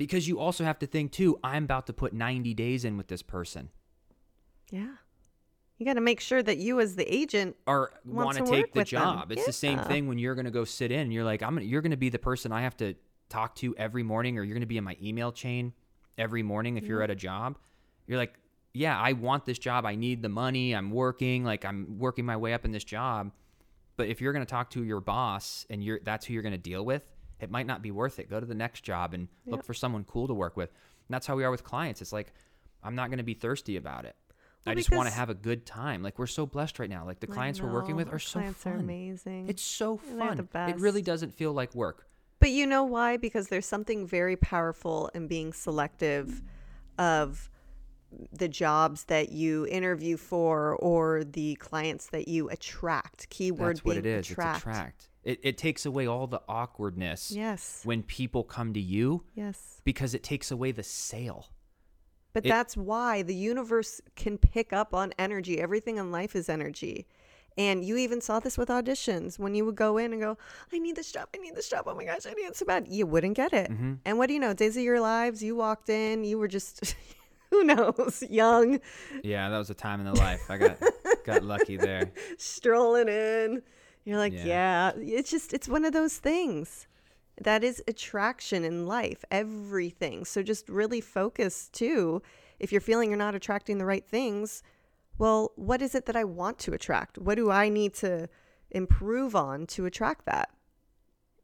because 0.00 0.26
you 0.26 0.40
also 0.40 0.64
have 0.64 0.78
to 0.78 0.86
think 0.86 1.12
too. 1.12 1.38
I'm 1.44 1.64
about 1.64 1.86
to 1.88 1.92
put 1.92 2.14
90 2.14 2.54
days 2.54 2.86
in 2.86 2.96
with 2.96 3.08
this 3.08 3.20
person, 3.20 3.68
Yeah. 4.70 4.94
You 5.76 5.86
got 5.86 5.94
to 5.94 6.00
make 6.02 6.20
sure 6.20 6.42
that 6.42 6.58
you, 6.58 6.78
as 6.80 6.94
the 6.94 7.14
agent, 7.14 7.56
are 7.66 7.92
Want 8.04 8.36
to 8.36 8.44
take 8.44 8.72
the 8.74 8.80
with 8.80 8.90
them. 8.90 9.00
job. 9.00 9.32
It's 9.32 9.46
the 9.46 9.52
same 9.52 9.78
thing 9.78 10.08
when 10.08 10.18
you're 10.18 10.34
going 10.34 10.44
to 10.44 10.50
go 10.50 10.64
sit 10.64 10.92
in. 10.92 11.10
You're 11.10 11.24
like, 11.24 11.42
I'm 11.42 11.54
gonna, 11.54 11.64
you're 11.64 11.80
going 11.80 11.90
to 11.90 11.96
be 11.96 12.10
the 12.10 12.18
person 12.18 12.52
I 12.52 12.60
have 12.62 12.76
to 12.78 12.94
talk 13.30 13.54
to 13.56 13.74
every 13.76 14.02
morning, 14.02 14.36
or 14.36 14.42
you're 14.42 14.52
going 14.52 14.60
to 14.60 14.66
be 14.66 14.76
in 14.76 14.84
my 14.84 14.96
email 15.02 15.32
chain 15.32 15.72
every 16.18 16.42
morning 16.42 16.76
if 16.76 16.84
you're 16.84 17.00
mm. 17.00 17.04
at 17.04 17.10
a 17.10 17.14
job. 17.14 17.58
You're 18.06 18.18
like, 18.18 18.34
yeah, 18.74 18.98
I 18.98 19.12
want 19.12 19.46
this 19.46 19.58
job. 19.58 19.86
I 19.86 19.94
need 19.94 20.20
the 20.20 20.28
money. 20.28 20.74
I'm 20.74 20.90
working. 20.90 21.44
Like 21.44 21.64
I'm 21.64 21.98
working 21.98 22.26
my 22.26 22.36
way 22.36 22.52
up 22.52 22.66
in 22.66 22.72
this 22.72 22.84
job. 22.84 23.32
But 23.96 24.08
if 24.08 24.20
you're 24.20 24.34
going 24.34 24.44
to 24.44 24.50
talk 24.50 24.70
to 24.70 24.84
your 24.84 25.00
boss 25.00 25.66
and 25.70 25.82
you're 25.82 26.00
that's 26.02 26.26
who 26.26 26.34
you're 26.34 26.42
going 26.42 26.52
to 26.52 26.58
deal 26.58 26.84
with, 26.84 27.10
it 27.40 27.50
might 27.50 27.66
not 27.66 27.82
be 27.82 27.90
worth 27.90 28.18
it. 28.18 28.28
Go 28.30 28.40
to 28.40 28.46
the 28.46 28.54
next 28.54 28.82
job 28.82 29.14
and 29.14 29.28
look 29.46 29.64
for 29.64 29.74
someone 29.74 30.04
cool 30.04 30.28
to 30.28 30.34
work 30.34 30.56
with. 30.56 30.70
And 30.70 31.14
that's 31.14 31.26
how 31.26 31.36
we 31.36 31.44
are 31.44 31.50
with 31.50 31.64
clients. 31.64 32.02
It's 32.02 32.12
like 32.12 32.32
I'm 32.82 32.94
not 32.94 33.08
going 33.08 33.18
to 33.18 33.24
be 33.24 33.34
thirsty 33.34 33.76
about 33.76 34.04
it. 34.04 34.16
I 34.66 34.74
just 34.74 34.90
want 34.90 35.08
to 35.08 35.14
have 35.14 35.30
a 35.30 35.34
good 35.34 35.64
time. 35.64 36.02
Like 36.02 36.18
we're 36.18 36.26
so 36.26 36.44
blessed 36.44 36.78
right 36.78 36.90
now. 36.90 37.06
Like 37.06 37.20
the 37.20 37.26
clients 37.26 37.60
we're 37.60 37.72
working 37.72 37.96
with 37.96 38.12
are 38.12 38.18
so 38.18 38.40
clients 38.40 38.62
fun. 38.62 38.72
are 38.74 38.76
amazing. 38.76 39.48
It's 39.48 39.62
so 39.62 39.96
fun. 39.96 40.48
It 40.54 40.76
really 40.76 41.02
doesn't 41.02 41.34
feel 41.34 41.52
like 41.52 41.74
work. 41.74 42.06
But 42.40 42.50
you 42.50 42.66
know 42.66 42.84
why? 42.84 43.16
Because 43.16 43.48
there's 43.48 43.66
something 43.66 44.06
very 44.06 44.36
powerful 44.36 45.10
in 45.14 45.26
being 45.28 45.52
selective 45.52 46.42
of 46.98 47.50
the 48.32 48.48
jobs 48.48 49.04
that 49.04 49.30
you 49.30 49.66
interview 49.66 50.16
for 50.16 50.76
or 50.76 51.22
the 51.24 51.54
clients 51.56 52.08
that 52.08 52.28
you 52.28 52.48
attract. 52.48 53.28
Keyword 53.30 53.76
That's 53.76 53.84
what 53.84 53.96
it 53.96 54.06
is. 54.06 54.30
attract. 54.30 54.56
It's 54.56 54.66
attract. 54.66 55.09
It, 55.22 55.38
it 55.42 55.58
takes 55.58 55.84
away 55.84 56.06
all 56.06 56.26
the 56.26 56.40
awkwardness 56.48 57.30
Yes. 57.30 57.82
when 57.84 58.02
people 58.02 58.42
come 58.42 58.72
to 58.74 58.80
you 58.80 59.24
Yes. 59.34 59.80
because 59.84 60.14
it 60.14 60.22
takes 60.22 60.50
away 60.50 60.72
the 60.72 60.82
sale. 60.82 61.48
But 62.32 62.46
It- 62.46 62.48
that's 62.48 62.76
why 62.76 63.22
the 63.22 63.34
universe 63.34 64.00
can 64.16 64.38
pick 64.38 64.72
up 64.72 64.94
on 64.94 65.12
energy. 65.18 65.60
Everything 65.60 65.98
in 65.98 66.10
life 66.10 66.34
is 66.34 66.48
energy. 66.48 67.06
And 67.58 67.84
you 67.84 67.96
even 67.98 68.20
saw 68.22 68.38
this 68.40 68.56
with 68.56 68.68
auditions 68.68 69.38
when 69.38 69.54
you 69.54 69.64
would 69.66 69.74
go 69.74 69.98
in 69.98 70.12
and 70.12 70.22
go, 70.22 70.38
I 70.72 70.78
need 70.78 70.96
this 70.96 71.10
job. 71.12 71.28
I 71.34 71.38
need 71.38 71.54
this 71.56 71.68
job. 71.68 71.84
Oh 71.86 71.94
my 71.94 72.04
gosh, 72.04 72.24
I 72.24 72.30
need 72.32 72.44
it 72.46 72.56
so 72.56 72.64
bad. 72.64 72.86
You 72.88 73.06
wouldn't 73.06 73.34
get 73.36 73.52
it. 73.52 73.70
Mm-hmm. 73.70 73.94
And 74.06 74.16
what 74.16 74.28
do 74.28 74.34
you 74.34 74.40
know? 74.40 74.54
Days 74.54 74.76
of 74.76 74.82
your 74.84 75.00
lives, 75.00 75.42
you 75.42 75.56
walked 75.56 75.88
in, 75.90 76.24
you 76.24 76.38
were 76.38 76.48
just, 76.48 76.94
who 77.50 77.64
knows, 77.64 78.22
young, 78.30 78.80
Yeah, 79.24 79.50
that 79.50 79.58
was 79.58 79.68
a 79.68 79.74
time 79.74 79.98
in 80.00 80.06
the 80.06 80.14
life. 80.18 80.40
I 80.48 80.56
got 80.56 80.78
got 81.24 81.42
lucky 81.42 81.76
there. 81.76 82.12
strolling 82.38 83.08
in. 83.08 83.62
You're 84.04 84.18
like, 84.18 84.32
Yeah. 84.32 84.44
yeah. 84.44 84.92
It's 84.96 85.30
just, 85.30 85.52
it's 85.52 85.68
one 85.68 85.84
of 85.84 85.92
those 85.92 86.18
things. 86.18 86.86
That 87.40 87.64
is 87.64 87.82
attraction 87.88 88.64
in 88.64 88.86
life, 88.86 89.24
everything. 89.30 90.24
So 90.24 90.42
just 90.42 90.68
really 90.68 91.00
focus 91.00 91.68
too. 91.72 92.22
If 92.58 92.70
you're 92.70 92.82
feeling 92.82 93.08
you're 93.08 93.18
not 93.18 93.34
attracting 93.34 93.78
the 93.78 93.86
right 93.86 94.06
things, 94.06 94.62
well, 95.16 95.52
what 95.56 95.80
is 95.80 95.94
it 95.94 96.06
that 96.06 96.16
I 96.16 96.24
want 96.24 96.58
to 96.60 96.72
attract? 96.72 97.18
What 97.18 97.36
do 97.36 97.50
I 97.50 97.68
need 97.68 97.94
to 97.94 98.28
improve 98.70 99.34
on 99.34 99.66
to 99.68 99.86
attract 99.86 100.26
that? 100.26 100.50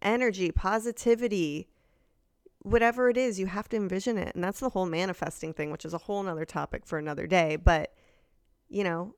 Energy, 0.03 0.51
positivity, 0.51 1.69
whatever 2.61 3.09
it 3.09 3.17
is, 3.17 3.41
you 3.41 3.47
have 3.47 3.69
to 3.71 3.77
envision 3.77 4.19
it. 4.19 4.35
And 4.35 4.45
that's 4.45 4.61
the 4.61 4.71
whole 4.71 4.87
manifesting 4.87 5.55
thing, 5.55 5.71
which 5.71 5.85
is 5.85 5.95
a 5.95 5.99
whole 5.99 6.23
nother 6.23 6.45
topic 6.45 6.85
for 6.85 6.99
another 6.99 7.27
day. 7.27 7.57
But, 7.57 7.95
you 8.69 8.85
know, 8.85 9.15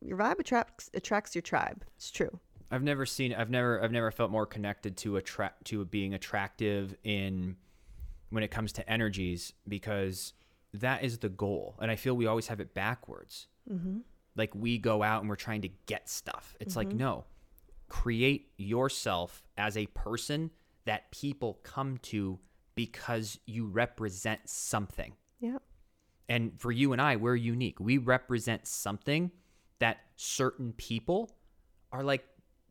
your 0.00 0.18
vibe 0.18 0.40
attracts 0.40 0.90
attracts 0.92 1.34
your 1.34 1.42
tribe. 1.42 1.84
It's 1.96 2.10
true. 2.10 2.38
I've 2.70 2.82
never 2.82 3.06
seen 3.06 3.32
I've 3.32 3.50
never 3.50 3.82
I've 3.82 3.92
never 3.92 4.10
felt 4.10 4.30
more 4.30 4.46
connected 4.46 4.96
to 4.98 5.16
attract 5.16 5.66
to 5.66 5.84
being 5.84 6.14
attractive 6.14 6.94
in 7.04 7.56
when 8.30 8.42
it 8.42 8.50
comes 8.50 8.72
to 8.72 8.90
energies 8.90 9.52
because 9.68 10.32
that 10.74 11.04
is 11.04 11.18
the 11.18 11.28
goal. 11.28 11.76
And 11.80 11.90
I 11.90 11.96
feel 11.96 12.14
we 12.14 12.26
always 12.26 12.48
have 12.48 12.60
it 12.60 12.74
backwards. 12.74 13.46
Mm-hmm. 13.70 13.98
Like 14.36 14.54
we 14.54 14.78
go 14.78 15.02
out 15.02 15.20
and 15.20 15.28
we're 15.28 15.36
trying 15.36 15.62
to 15.62 15.70
get 15.86 16.08
stuff. 16.08 16.54
It's 16.60 16.76
like 16.76 16.92
no. 16.92 17.24
Create 17.88 18.50
yourself 18.56 19.44
as 19.56 19.76
a 19.76 19.86
person 19.86 20.50
that 20.86 21.10
people 21.12 21.60
come 21.62 21.98
to 21.98 22.38
because 22.74 23.38
you 23.46 23.66
represent 23.66 24.40
something. 24.44 25.14
Yeah. 25.40 25.58
And 26.28 26.52
for 26.58 26.72
you 26.72 26.92
and 26.92 27.00
I, 27.00 27.16
we're 27.16 27.36
unique. 27.36 27.78
We 27.78 27.98
represent 27.98 28.66
something 28.66 29.30
that 29.78 29.98
certain 30.16 30.72
people 30.72 31.30
are 31.92 32.02
like, 32.02 32.24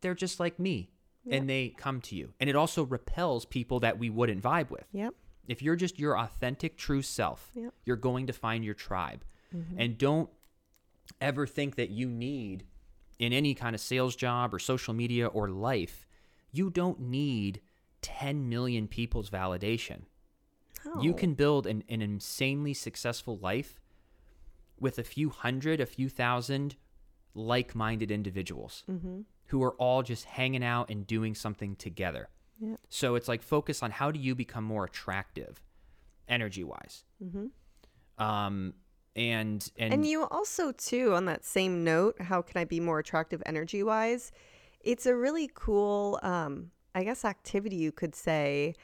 they're 0.06 0.14
just 0.14 0.40
like 0.40 0.60
me. 0.60 0.92
And 1.32 1.50
they 1.50 1.70
come 1.76 2.02
to 2.02 2.16
you. 2.16 2.34
And 2.40 2.48
it 2.52 2.56
also 2.56 2.84
repels 2.84 3.46
people 3.46 3.80
that 3.80 3.98
we 3.98 4.12
wouldn't 4.12 4.44
vibe 4.44 4.70
with. 4.70 4.86
Yep. 4.94 5.16
If 5.48 5.64
you're 5.64 5.76
just 5.76 5.98
your 5.98 6.16
authentic, 6.20 6.78
true 6.78 7.02
self, 7.02 7.50
Yep. 7.56 7.74
you're 7.84 7.96
going 7.96 8.28
to 8.28 8.34
find 8.34 8.64
your 8.64 8.76
tribe. 8.76 9.26
And 9.78 9.98
don't 9.98 10.30
ever 11.20 11.48
think 11.48 11.76
that 11.78 11.90
you 11.90 12.08
need, 12.10 12.66
in 13.18 13.34
any 13.34 13.56
kind 13.56 13.74
of 13.74 13.82
sales 13.82 14.16
job 14.16 14.54
or 14.54 14.60
social 14.60 14.94
media 14.94 15.26
or 15.28 15.50
life, 15.50 16.06
you 16.52 16.70
don't 16.70 17.00
need 17.00 17.62
10 18.02 18.48
million 18.48 18.88
people's 18.88 19.30
validation. 19.32 20.02
You 21.02 21.14
can 21.16 21.34
build 21.34 21.66
an, 21.66 21.84
an 21.90 22.02
insanely 22.04 22.74
successful 22.76 23.38
life 23.40 23.80
with 24.80 25.00
a 25.00 25.04
few 25.04 25.30
hundred, 25.32 25.80
a 25.82 25.86
few 25.88 26.10
thousand 26.10 26.76
like 27.34 27.74
minded 27.76 28.12
individuals 28.12 28.84
Mm-hmm. 28.90 29.22
Who 29.48 29.64
are 29.64 29.74
all 29.74 30.04
just 30.04 30.26
hanging 30.26 30.64
out 30.64 30.90
and 30.90 31.06
doing 31.06 31.36
something 31.36 31.76
together. 31.76 32.30
Yep. 32.60 32.80
So 32.90 33.16
it's 33.16 33.28
like 33.28 33.42
focus 33.42 33.84
on 33.84 33.92
how 33.92 34.12
do 34.12 34.20
you 34.20 34.36
become 34.36 34.64
more 34.64 34.86
attractive 34.86 35.62
energy 36.28 36.64
wise. 36.64 37.04
Mm-hmm. 37.24 38.24
Um, 38.24 38.74
and, 39.16 39.72
and, 39.78 39.94
And 39.94 40.06
you 40.06 40.26
also, 40.26 40.72
too, 40.72 41.14
on 41.14 41.26
that 41.26 41.46
same 41.46 41.84
note, 41.84 42.20
how 42.22 42.42
can 42.42 42.60
I 42.60 42.66
be 42.66 42.80
more 42.80 43.00
attractive 43.00 43.42
energy 43.46 43.84
wise? 43.84 44.32
It's 44.82 45.06
a 45.06 45.16
really 45.16 45.50
cool, 45.54 46.20
um, 46.22 46.72
I 46.94 47.04
guess, 47.04 47.26
activity 47.26 47.78
you 47.78 47.92
could 47.92 48.16
say. 48.16 48.76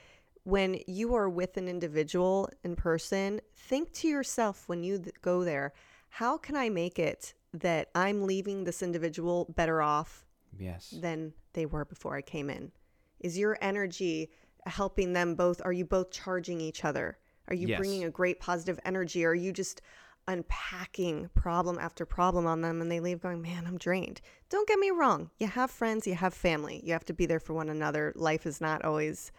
When 0.44 0.80
you 0.88 1.14
are 1.14 1.30
with 1.30 1.58
an 1.58 1.68
individual 1.68 2.50
in 2.64 2.76
person, 2.76 3.42
think 3.56 3.92
to 3.94 4.08
yourself 4.08 4.64
when 4.68 4.84
you 4.84 4.98
th- 4.98 5.16
go 5.22 5.44
there, 5.44 5.74
how 6.10 6.38
can 6.38 6.56
I 6.56 6.70
make 6.70 6.98
it 6.98 7.34
that 7.54 7.90
I'm 7.94 8.26
leaving 8.26 8.64
this 8.64 8.82
individual 8.82 9.54
better 9.56 9.82
off 9.82 10.26
yes. 10.58 10.90
than 11.02 11.34
they 11.54 11.66
were 11.66 11.86
before 11.86 12.16
I 12.16 12.22
came 12.22 12.50
in? 12.50 12.72
Is 13.20 13.38
your 13.38 13.58
energy 13.62 14.32
helping 14.66 15.14
them 15.14 15.36
both? 15.36 15.62
Are 15.64 15.74
you 15.74 15.86
both 15.86 16.12
charging 16.12 16.62
each 16.62 16.84
other? 16.86 17.18
Are 17.48 17.56
you 17.56 17.68
Yes. 17.68 17.78
bringing 17.78 18.04
a 18.04 18.10
great 18.10 18.40
positive 18.40 18.80
energy? 18.86 19.26
or 19.26 19.30
Are 19.32 19.36
you 19.36 19.52
just 19.52 19.82
unpacking 20.28 21.30
problem 21.36 21.78
after 21.80 22.06
problem 22.06 22.46
on 22.46 22.62
them 22.62 22.82
and 22.82 22.92
they 22.92 23.00
leave 23.00 23.22
going, 23.22 23.42
man, 23.42 23.66
I'm 23.68 23.78
drained. 23.78 24.22
Don't 24.50 24.68
get 24.68 24.80
me 24.80 24.92
wrong. 24.92 25.30
You 25.40 25.48
have 25.48 25.72
friends, 25.72 26.08
you 26.08 26.16
have 26.16 26.34
family. 26.34 26.82
You 26.84 26.94
have 26.94 27.06
to 27.06 27.14
be 27.14 27.26
there 27.26 27.40
for 27.40 27.54
one 27.54 27.70
another. 27.70 28.14
Life 28.16 28.46
is 28.46 28.62
not 28.62 28.84
always 28.86 29.32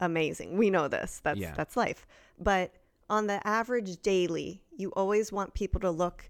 amazing. 0.00 0.56
We 0.56 0.70
know 0.70 0.88
this. 0.88 1.20
That's 1.22 1.38
Yeah. 1.38 1.54
that's 1.54 1.76
life. 1.76 2.06
But 2.38 2.74
on 3.08 3.26
the 3.26 3.46
average 3.46 4.00
daily, 4.02 4.62
you 4.76 4.90
always 4.92 5.30
want 5.32 5.54
people 5.54 5.80
to 5.80 5.90
look 5.90 6.28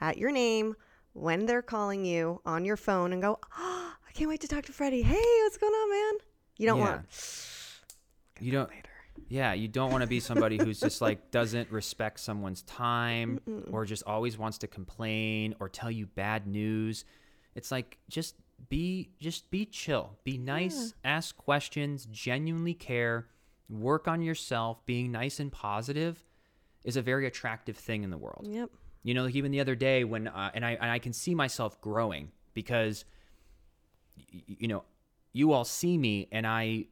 at 0.00 0.16
your 0.18 0.30
name 0.32 0.74
when 1.12 1.46
they're 1.46 1.62
calling 1.62 2.04
you 2.04 2.40
on 2.44 2.64
your 2.64 2.76
phone 2.76 3.12
and 3.12 3.20
go, 3.22 3.38
oh, 3.58 3.92
I 4.08 4.12
can't 4.12 4.28
wait 4.30 4.40
to 4.40 4.48
talk 4.48 4.64
to 4.66 4.72
Freddie. 4.72 5.02
Hey, 5.02 5.22
what's 5.42 5.56
going 5.58 5.72
on, 5.72 5.90
man? 5.90 6.12
You 6.58 6.66
don't 6.66 6.78
Yeah. 6.78 6.84
want 6.84 7.06
You 8.40 8.52
don't. 8.52 8.68
later. 8.70 8.82
Yeah, 9.28 9.52
you 9.52 9.68
don't 9.68 9.90
want 9.92 10.02
to 10.02 10.08
be 10.08 10.18
somebody 10.20 10.56
who's 10.56 10.80
just 10.80 11.00
like 11.02 11.30
doesn't 11.30 11.70
respect 11.70 12.20
someone's 12.20 12.62
time 12.62 13.40
or 13.70 13.84
just 13.84 14.02
always 14.06 14.38
wants 14.38 14.58
to 14.58 14.66
complain 14.66 15.54
or 15.60 15.68
tell 15.68 15.90
you 15.90 16.06
bad 16.06 16.46
news. 16.46 17.04
It's 17.54 17.70
like 17.70 17.98
just 18.08 18.34
be 18.68 19.10
just 19.20 19.50
be 19.50 19.64
chill. 19.66 20.16
Be 20.24 20.38
nice, 20.38 20.94
ask 21.04 21.36
questions, 21.36 22.06
genuinely 22.10 22.74
care, 22.74 23.28
work 23.68 24.08
on 24.08 24.22
yourself. 24.22 24.84
Being 24.86 25.12
nice 25.12 25.38
and 25.40 25.50
positive 25.52 26.24
is 26.84 26.96
a 26.96 27.02
very 27.02 27.26
attractive 27.26 27.76
thing 27.76 28.02
in 28.04 28.10
the 28.10 28.18
world. 28.18 28.46
Yep. 28.48 28.70
You 29.02 29.14
know, 29.14 29.24
like 29.24 29.34
even 29.34 29.50
the 29.50 29.60
other 29.60 29.74
day 29.74 30.04
when, 30.04 30.28
uh, 30.28 30.50
and 30.54 30.64
I 30.64 30.72
and 30.72 30.90
I 30.90 30.98
can 30.98 31.12
see 31.12 31.34
myself 31.34 31.80
growing 31.80 32.30
because, 32.54 33.04
y- 34.18 34.42
you 34.46 34.68
know, 34.68 34.84
you 35.32 35.52
all 35.52 35.64
see 35.64 35.96
me, 35.96 36.28
and 36.32 36.46
I, 36.46 36.84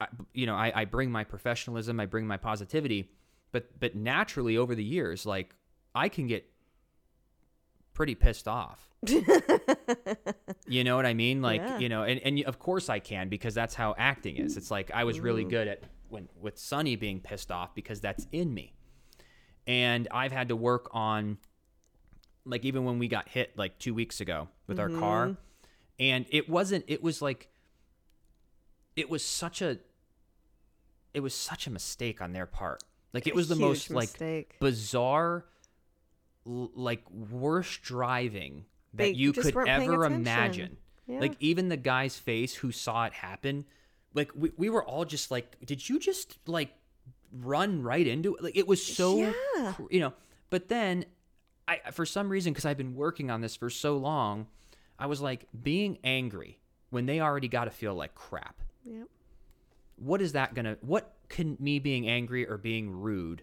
I 0.00 0.06
you 0.32 0.46
know, 0.46 0.54
I, 0.54 0.72
I 0.74 0.84
bring 0.86 1.10
my 1.10 1.24
professionalism, 1.24 2.00
I 2.00 2.06
bring 2.06 2.26
my 2.26 2.36
positivity, 2.38 3.10
but 3.52 3.78
but 3.78 3.94
naturally 3.94 4.56
over 4.56 4.74
the 4.74 4.84
years, 4.84 5.26
like 5.26 5.54
I 5.94 6.08
can 6.08 6.26
get 6.26 6.48
pretty 7.92 8.14
pissed 8.14 8.48
off. 8.48 8.88
you 10.66 10.82
know 10.84 10.96
what 10.96 11.06
I 11.06 11.14
mean? 11.14 11.42
Like 11.42 11.60
Yeah. 11.60 11.78
you 11.78 11.88
know, 11.88 12.04
and 12.04 12.20
and 12.20 12.42
of 12.44 12.58
course 12.58 12.88
I 12.88 12.98
can 13.00 13.28
because 13.28 13.54
that's 13.54 13.74
how 13.74 13.94
acting 13.98 14.36
is. 14.38 14.56
It's 14.56 14.70
like 14.70 14.90
I 14.92 15.04
was 15.04 15.20
really 15.20 15.44
good 15.44 15.68
at 15.68 15.82
when 16.08 16.28
with 16.40 16.58
Sonny 16.58 16.96
being 16.96 17.20
pissed 17.20 17.50
off 17.50 17.74
because 17.74 18.00
that's 18.00 18.26
in 18.32 18.52
me 18.54 18.72
and 19.66 20.08
I've 20.10 20.32
had 20.32 20.48
to 20.48 20.56
work 20.56 20.88
on 20.92 21.38
like 22.44 22.64
even 22.64 22.84
when 22.84 22.98
we 22.98 23.08
got 23.08 23.28
hit 23.28 23.56
like 23.56 23.78
2 23.78 23.94
weeks 23.94 24.20
ago 24.20 24.48
with 24.66 24.78
our 24.78 24.88
car 24.90 25.36
and 25.98 26.26
it 26.30 26.48
wasn't 26.48 26.84
it 26.88 27.02
was 27.02 27.22
like 27.22 27.48
it 28.96 29.08
was 29.08 29.24
such 29.24 29.62
a 29.62 29.78
it 31.14 31.20
was 31.20 31.34
such 31.34 31.66
a 31.66 31.70
mistake 31.70 32.20
on 32.20 32.32
their 32.32 32.46
part. 32.46 32.82
Like 33.12 33.26
it 33.28 33.34
was 33.34 33.48
the 33.48 33.54
Huge 33.54 33.60
most 33.62 33.90
like 33.90 34.08
bizarre 34.60 35.44
l- 36.46 36.70
like 36.74 37.08
worst 37.10 37.82
driving 37.82 38.64
that 38.94 39.04
They 39.04 39.10
you 39.10 39.32
could 39.32 39.56
ever 39.68 40.04
imagine. 40.04 40.76
Yeah. 41.06 41.20
like 41.20 41.36
even 41.38 41.68
the 41.68 41.76
guy's 41.76 42.18
face 42.18 42.54
who 42.54 42.72
saw 42.72 43.04
it 43.04 43.12
happen 43.12 43.66
like 44.14 44.30
we, 44.34 44.52
we 44.56 44.70
were 44.70 44.82
all 44.82 45.04
just 45.04 45.30
like 45.30 45.56
did 45.64 45.86
you 45.86 45.98
just 45.98 46.38
like 46.46 46.72
run 47.40 47.82
right 47.82 48.06
into 48.06 48.34
it. 48.36 48.42
Like 48.42 48.56
it 48.56 48.66
was 48.66 48.84
so 48.84 49.18
Yeah. 49.56 49.74
you 49.90 50.00
know 50.00 50.12
but 50.50 50.68
then 50.68 51.04
i 51.66 51.80
for 51.92 52.06
some 52.06 52.28
reason 52.28 52.52
because 52.52 52.64
i've 52.64 52.76
been 52.76 52.94
working 52.94 53.30
on 53.30 53.40
this 53.40 53.56
for 53.56 53.70
so 53.70 53.96
long 53.96 54.46
i 54.98 55.06
was 55.06 55.20
like 55.20 55.46
being 55.62 55.98
angry 56.04 56.58
when 56.90 57.06
they 57.06 57.20
already 57.20 57.48
got 57.48 57.64
to 57.64 57.70
feel 57.70 57.94
like 57.94 58.14
crap. 58.14 58.60
Yep. 58.84 59.08
what 59.96 60.20
is 60.22 60.32
that 60.32 60.54
gonna 60.54 60.76
what 60.80 61.14
can 61.28 61.56
me 61.58 61.78
being 61.78 62.06
angry 62.08 62.46
or 62.48 62.56
being 62.58 62.90
rude 62.90 63.42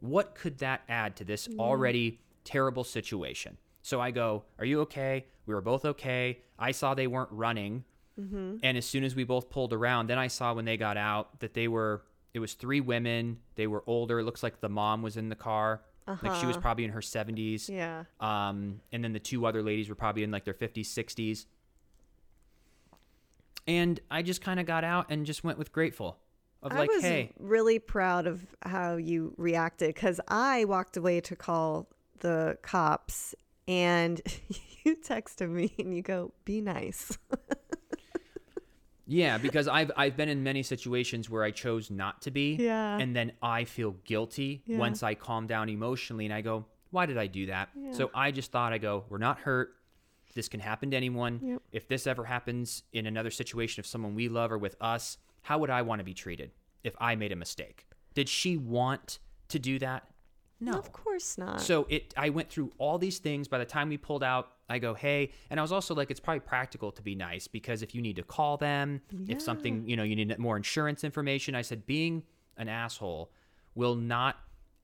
what 0.00 0.34
could 0.34 0.58
that 0.58 0.82
add 0.88 1.16
to 1.16 1.24
this 1.24 1.48
already 1.58 2.20
terrible 2.44 2.84
situation? 2.84 3.56
So 3.82 4.00
i 4.00 4.10
go 4.10 4.44
are 4.58 4.64
you 4.66 4.80
okay? 4.82 5.24
We 5.46 5.54
were 5.54 5.60
both 5.62 5.84
okay. 5.84 6.40
I 6.58 6.70
saw 6.72 6.94
they 6.94 7.06
weren't 7.06 7.32
running. 7.32 7.84
Mm-hmm. 8.20 8.56
And 8.62 8.78
as 8.78 8.84
soon 8.86 9.02
as 9.04 9.14
we 9.16 9.24
both 9.24 9.50
pulled 9.50 9.72
around 9.72 10.06
then 10.08 10.18
i 10.18 10.28
saw 10.28 10.52
when 10.54 10.66
they 10.66 10.76
got 10.76 10.96
out 10.96 11.40
that 11.40 11.54
they 11.54 11.66
were 11.68 12.02
it 12.34 12.40
was 12.40 12.52
three 12.54 12.80
women. 12.82 13.38
They 13.54 13.66
were 13.66 13.82
older. 13.86 14.18
It 14.18 14.24
looks 14.24 14.42
like 14.42 14.60
the 14.60 14.68
mom 14.68 15.00
was 15.00 15.16
in 15.16 15.28
the 15.30 15.36
car. 15.36 15.80
Like 16.22 16.38
she 16.38 16.44
was 16.46 16.58
probably 16.58 16.84
in 16.84 16.90
her 16.90 17.00
70s 17.00 17.70
Yeah. 17.70 18.04
um, 18.20 18.82
and 18.92 19.02
then 19.02 19.14
the 19.14 19.18
two 19.18 19.46
other 19.46 19.62
ladies 19.62 19.88
were 19.88 19.94
probably 19.94 20.22
in 20.22 20.30
like 20.30 20.44
their 20.44 20.52
50s 20.52 20.82
60s 20.82 21.46
and 23.66 24.00
i 24.10 24.20
just 24.20 24.42
kind 24.42 24.60
of 24.60 24.66
got 24.66 24.84
out 24.84 25.06
and 25.10 25.24
just 25.24 25.42
went 25.44 25.56
with 25.58 25.72
grateful. 25.72 26.18
Of 26.62 26.72
like 26.72 26.90
I 26.90 26.94
was 26.94 27.02
hey. 27.02 27.32
really 27.38 27.78
proud 27.78 28.26
of 28.26 28.44
how 28.62 28.96
you 28.96 29.34
reacted 29.38 29.94
because 29.94 30.20
I 30.28 30.64
walked 30.66 30.96
away 30.98 31.20
to 31.22 31.36
call 31.36 31.88
the 32.20 32.56
cops 32.62 33.34
and 33.68 34.20
you 34.84 34.96
texted 34.96 35.48
me 35.50 35.72
and 35.78 35.94
you 35.94 36.02
go, 36.02 36.32
be 36.44 36.60
nice. 36.60 37.16
yeah 39.06 39.36
because 39.38 39.68
i've 39.68 39.90
i've 39.96 40.16
been 40.16 40.28
in 40.28 40.42
many 40.42 40.62
situations 40.62 41.28
where 41.28 41.42
i 41.42 41.50
chose 41.50 41.90
not 41.90 42.22
to 42.22 42.30
be 42.30 42.56
Yeah. 42.58 42.98
and 42.98 43.14
then 43.14 43.32
i 43.42 43.64
feel 43.64 43.92
guilty 44.04 44.62
Yeah. 44.66 44.78
once 44.78 45.02
i 45.02 45.14
calm 45.14 45.46
down 45.46 45.68
emotionally 45.68 46.24
and 46.24 46.32
i 46.34 46.40
go 46.40 46.64
why 46.90 47.06
did 47.06 47.18
i 47.18 47.26
do 47.26 47.46
that 47.46 47.68
so 47.92 48.10
i 48.14 48.30
just 48.30 48.50
thought 48.52 48.72
i 48.72 48.78
go 48.78 49.04
we're 49.08 49.18
not 49.18 49.38
hurt 49.40 49.74
this 50.34 50.48
can 50.48 50.60
happen 50.60 50.90
to 50.90 50.96
anyone 50.96 51.40
Yep. 51.42 51.62
if 51.72 51.88
this 51.88 52.06
ever 52.06 52.24
happens 52.24 52.82
in 52.92 53.06
another 53.06 53.30
situation 53.30 53.80
of 53.80 53.86
someone 53.86 54.14
we 54.14 54.28
love 54.28 54.50
or 54.50 54.58
with 54.58 54.76
us 54.80 55.18
how 55.42 55.58
would 55.58 55.70
i 55.70 55.82
want 55.82 55.98
to 56.00 56.04
be 56.04 56.14
treated 56.14 56.50
if 56.82 56.94
i 57.00 57.14
made 57.14 57.32
a 57.32 57.36
mistake 57.36 57.86
did 58.14 58.28
she 58.28 58.56
want 58.56 59.18
to 59.48 59.58
do 59.58 59.78
that 59.80 60.08
no 60.60 60.72
Of 60.78 60.92
course 60.92 61.36
not. 61.36 61.60
so 61.60 61.84
it 61.90 62.14
I 62.16 62.30
went 62.30 62.48
through 62.48 62.70
all 62.78 62.96
these 62.96 63.18
things. 63.18 63.48
By 63.48 63.58
the 63.58 63.64
time 63.66 63.88
we 63.88 63.98
pulled 63.98 64.22
out, 64.22 64.52
I 64.68 64.78
go, 64.78 64.94
hey, 64.94 65.30
and 65.50 65.60
I 65.60 65.62
was 65.62 65.72
also 65.72 65.94
like, 65.94 66.10
it's 66.10 66.20
probably 66.20 66.40
practical 66.40 66.90
to 66.92 67.02
be 67.02 67.14
nice 67.14 67.46
because 67.46 67.82
if 67.82 67.94
you 67.94 68.00
need 68.00 68.16
to 68.16 68.22
call 68.22 68.56
them, 68.56 69.02
if 69.28 69.42
something, 69.42 69.86
you 69.88 69.96
know, 69.96 70.02
you 70.02 70.16
need 70.16 70.38
more 70.38 70.56
insurance 70.56 71.04
information. 71.04 71.54
I 71.54 71.62
said, 71.62 71.86
being 71.86 72.22
an 72.56 72.68
asshole 72.68 73.30
will 73.74 73.94
not 73.94 74.36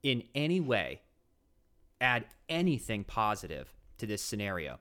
in 0.03 0.23
any 0.35 0.59
way 0.59 1.01
add 1.99 2.25
anything 2.49 3.03
positive 3.03 3.73
to 3.97 4.05
this 4.05 4.21
scenario. 4.21 4.79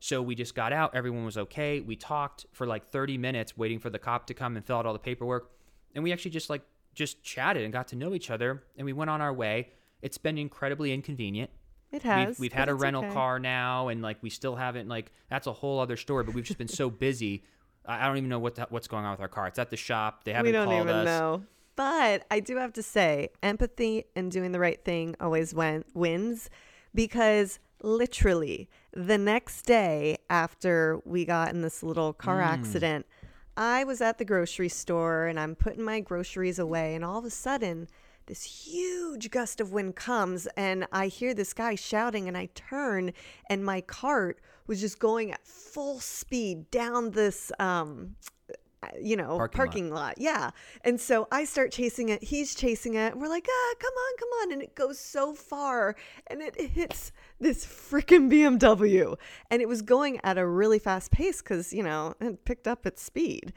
So 0.00 0.22
we 0.22 0.34
just 0.34 0.54
got 0.54 0.72
out. 0.72 0.94
Everyone 0.94 1.24
was 1.24 1.36
okay. 1.36 1.80
We 1.80 1.94
talked 1.94 2.46
for 2.52 2.66
like 2.66 2.90
30 2.90 3.18
minutes 3.18 3.56
waiting 3.56 3.78
for 3.78 3.90
the 3.90 3.98
cop 3.98 4.26
to 4.28 4.34
come 4.34 4.56
and 4.56 4.64
fill 4.64 4.78
out 4.78 4.86
all 4.86 4.92
the 4.92 4.98
paperwork. 4.98 5.50
And 5.94 6.02
we 6.02 6.12
actually 6.12 6.30
just 6.30 6.48
like 6.48 6.62
just 6.94 7.22
chatted 7.22 7.64
and 7.64 7.72
got 7.72 7.88
to 7.88 7.96
know 7.96 8.14
each 8.14 8.30
other 8.30 8.64
and 8.76 8.84
we 8.84 8.92
went 8.92 9.10
on 9.10 9.20
our 9.20 9.32
way. 9.32 9.70
It's 10.00 10.18
been 10.18 10.38
incredibly 10.38 10.92
inconvenient. 10.92 11.50
It 11.92 12.02
has. 12.02 12.28
We've, 12.30 12.38
we've 12.40 12.52
had 12.52 12.68
a 12.68 12.74
rental 12.74 13.04
okay. 13.04 13.12
car 13.14 13.38
now 13.38 13.88
and 13.88 14.02
like 14.02 14.18
we 14.22 14.30
still 14.30 14.56
haven't 14.56 14.88
like 14.88 15.12
that's 15.28 15.46
a 15.46 15.52
whole 15.52 15.80
other 15.80 15.96
story, 15.96 16.24
but 16.24 16.34
we've 16.34 16.44
just 16.44 16.58
been 16.58 16.68
so 16.68 16.90
busy. 16.90 17.44
I 17.86 18.06
don't 18.06 18.18
even 18.18 18.28
know 18.28 18.38
what 18.38 18.54
the, 18.56 18.66
what's 18.70 18.86
going 18.88 19.04
on 19.04 19.12
with 19.12 19.20
our 19.20 19.28
car. 19.28 19.46
It's 19.48 19.58
at 19.58 19.70
the 19.70 19.76
shop. 19.76 20.24
They 20.24 20.32
haven't 20.32 20.46
We 20.46 20.52
don't 20.52 20.66
called 20.68 20.82
even 20.82 20.96
us. 20.96 21.04
know. 21.06 21.42
But 21.76 22.24
I 22.30 22.40
do 22.40 22.56
have 22.56 22.72
to 22.74 22.82
say, 22.82 23.30
empathy 23.42 24.04
and 24.14 24.30
doing 24.30 24.52
the 24.52 24.60
right 24.60 24.84
thing 24.84 25.16
always 25.18 25.54
win- 25.54 25.84
wins 25.94 26.50
because 26.94 27.58
literally 27.82 28.68
the 28.92 29.16
next 29.16 29.62
day 29.62 30.18
after 30.28 31.00
we 31.04 31.24
got 31.24 31.50
in 31.54 31.62
this 31.62 31.82
little 31.82 32.12
car 32.12 32.40
Mm. 32.40 32.46
accident, 32.46 33.06
I 33.56 33.84
was 33.84 34.00
at 34.00 34.18
the 34.18 34.24
grocery 34.24 34.68
store 34.68 35.26
and 35.26 35.40
I'm 35.40 35.54
putting 35.54 35.82
my 35.84 36.00
groceries 36.00 36.58
away, 36.58 36.94
and 36.94 37.04
all 37.04 37.18
of 37.18 37.24
a 37.24 37.30
sudden, 37.30 37.88
this 38.30 38.44
huge 38.44 39.28
gust 39.32 39.60
of 39.60 39.72
wind 39.72 39.96
comes, 39.96 40.46
and 40.56 40.86
I 40.92 41.08
hear 41.08 41.34
this 41.34 41.52
guy 41.52 41.74
shouting, 41.74 42.28
and 42.28 42.36
I 42.36 42.48
turn, 42.54 43.12
and 43.48 43.64
my 43.64 43.80
cart 43.80 44.38
was 44.68 44.80
just 44.80 45.00
going 45.00 45.32
at 45.32 45.44
full 45.44 45.98
speed 45.98 46.70
down 46.70 47.10
this 47.10 47.50
um, 47.58 48.14
you 49.00 49.16
know, 49.16 49.36
Parking 49.36 49.56
parking, 49.56 49.90
lot. 49.90 50.00
lot. 50.00 50.14
Yeah. 50.18 50.50
And 50.84 51.00
so 51.00 51.26
I 51.30 51.44
start 51.44 51.72
chasing 51.72 52.08
it. 52.08 52.22
He's 52.22 52.54
chasing 52.54 52.94
it. 52.94 53.12
And 53.12 53.20
we're 53.20 53.28
like, 53.28 53.46
ah, 53.50 53.74
come 53.78 53.92
on, 53.92 54.16
come 54.16 54.28
on. 54.40 54.52
And 54.52 54.62
it 54.62 54.74
goes 54.74 54.98
so 54.98 55.34
far 55.34 55.96
and 56.28 56.40
it 56.40 56.58
hits 56.58 57.12
this 57.40 57.66
freaking 57.66 58.30
BMW. 58.30 59.16
And 59.50 59.60
it 59.60 59.68
was 59.68 59.82
going 59.82 60.20
at 60.24 60.38
a 60.38 60.46
really 60.46 60.78
fast 60.78 61.10
pace 61.10 61.42
because, 61.42 61.72
you 61.72 61.82
know, 61.82 62.14
it 62.20 62.44
picked 62.44 62.66
up 62.66 62.86
its 62.86 63.02
speed. 63.02 63.52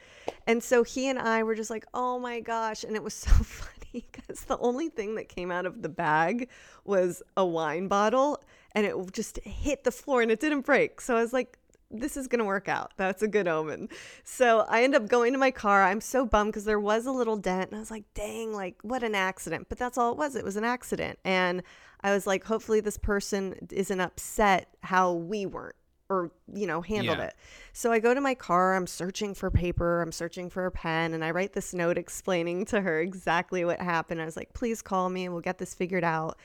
And 0.46 0.62
so 0.62 0.82
he 0.82 1.08
and 1.08 1.18
I 1.18 1.42
were 1.42 1.54
just 1.54 1.70
like, 1.70 1.86
oh 1.94 2.18
my 2.18 2.40
gosh. 2.40 2.84
And 2.84 2.94
it 2.94 3.02
was 3.02 3.14
so 3.14 3.30
funny 3.30 3.83
because 4.12 4.42
the 4.42 4.58
only 4.58 4.88
thing 4.88 5.14
that 5.14 5.28
came 5.28 5.50
out 5.50 5.66
of 5.66 5.82
the 5.82 5.88
bag 5.88 6.48
was 6.84 7.22
a 7.36 7.46
wine 7.46 7.88
bottle 7.88 8.42
and 8.72 8.84
it 8.84 8.94
just 9.12 9.38
hit 9.44 9.84
the 9.84 9.92
floor 9.92 10.20
and 10.20 10.30
it 10.30 10.40
didn't 10.40 10.62
break. 10.62 11.00
So 11.00 11.16
I 11.16 11.22
was 11.22 11.32
like, 11.32 11.58
this 11.90 12.16
is 12.16 12.26
going 12.26 12.40
to 12.40 12.44
work 12.44 12.68
out. 12.68 12.92
That's 12.96 13.22
a 13.22 13.28
good 13.28 13.46
omen. 13.46 13.88
So 14.24 14.66
I 14.68 14.82
end 14.82 14.96
up 14.96 15.06
going 15.06 15.32
to 15.32 15.38
my 15.38 15.52
car. 15.52 15.84
I'm 15.84 16.00
so 16.00 16.26
bummed 16.26 16.52
because 16.52 16.64
there 16.64 16.80
was 16.80 17.06
a 17.06 17.12
little 17.12 17.36
dent. 17.36 17.70
And 17.70 17.76
I 17.76 17.80
was 17.80 17.90
like, 17.90 18.04
dang, 18.14 18.52
like, 18.52 18.76
what 18.82 19.04
an 19.04 19.14
accident. 19.14 19.68
But 19.68 19.78
that's 19.78 19.96
all 19.96 20.10
it 20.10 20.18
was. 20.18 20.34
It 20.34 20.44
was 20.44 20.56
an 20.56 20.64
accident. 20.64 21.20
And 21.24 21.62
I 22.00 22.12
was 22.12 22.26
like, 22.26 22.42
hopefully 22.44 22.80
this 22.80 22.98
person 22.98 23.68
isn't 23.70 24.00
upset 24.00 24.74
how 24.82 25.12
we 25.12 25.46
weren't 25.46 25.76
or, 26.10 26.30
you 26.52 26.66
know, 26.66 26.80
handled 26.82 27.18
Yeah. 27.18 27.26
it. 27.26 27.34
So 27.72 27.90
I 27.92 27.98
go 27.98 28.12
to 28.14 28.20
my 28.20 28.34
car. 28.34 28.74
I'm 28.74 28.86
searching 28.86 29.34
for 29.34 29.50
paper. 29.50 30.02
I'm 30.02 30.12
searching 30.12 30.50
for 30.50 30.66
a 30.66 30.70
pen. 30.70 31.14
And 31.14 31.24
I 31.24 31.30
write 31.30 31.52
this 31.54 31.72
note 31.72 31.96
explaining 31.98 32.66
to 32.66 32.80
her 32.82 33.00
exactly 33.00 33.64
what 33.64 33.80
happened. 33.80 34.20
I 34.20 34.24
was 34.24 34.36
like, 34.36 34.52
please 34.52 34.82
call 34.82 35.08
me 35.08 35.24
and 35.24 35.32
we'll 35.32 35.42
get 35.42 35.58
this 35.58 35.74
figured 35.74 36.04
out. 36.04 36.38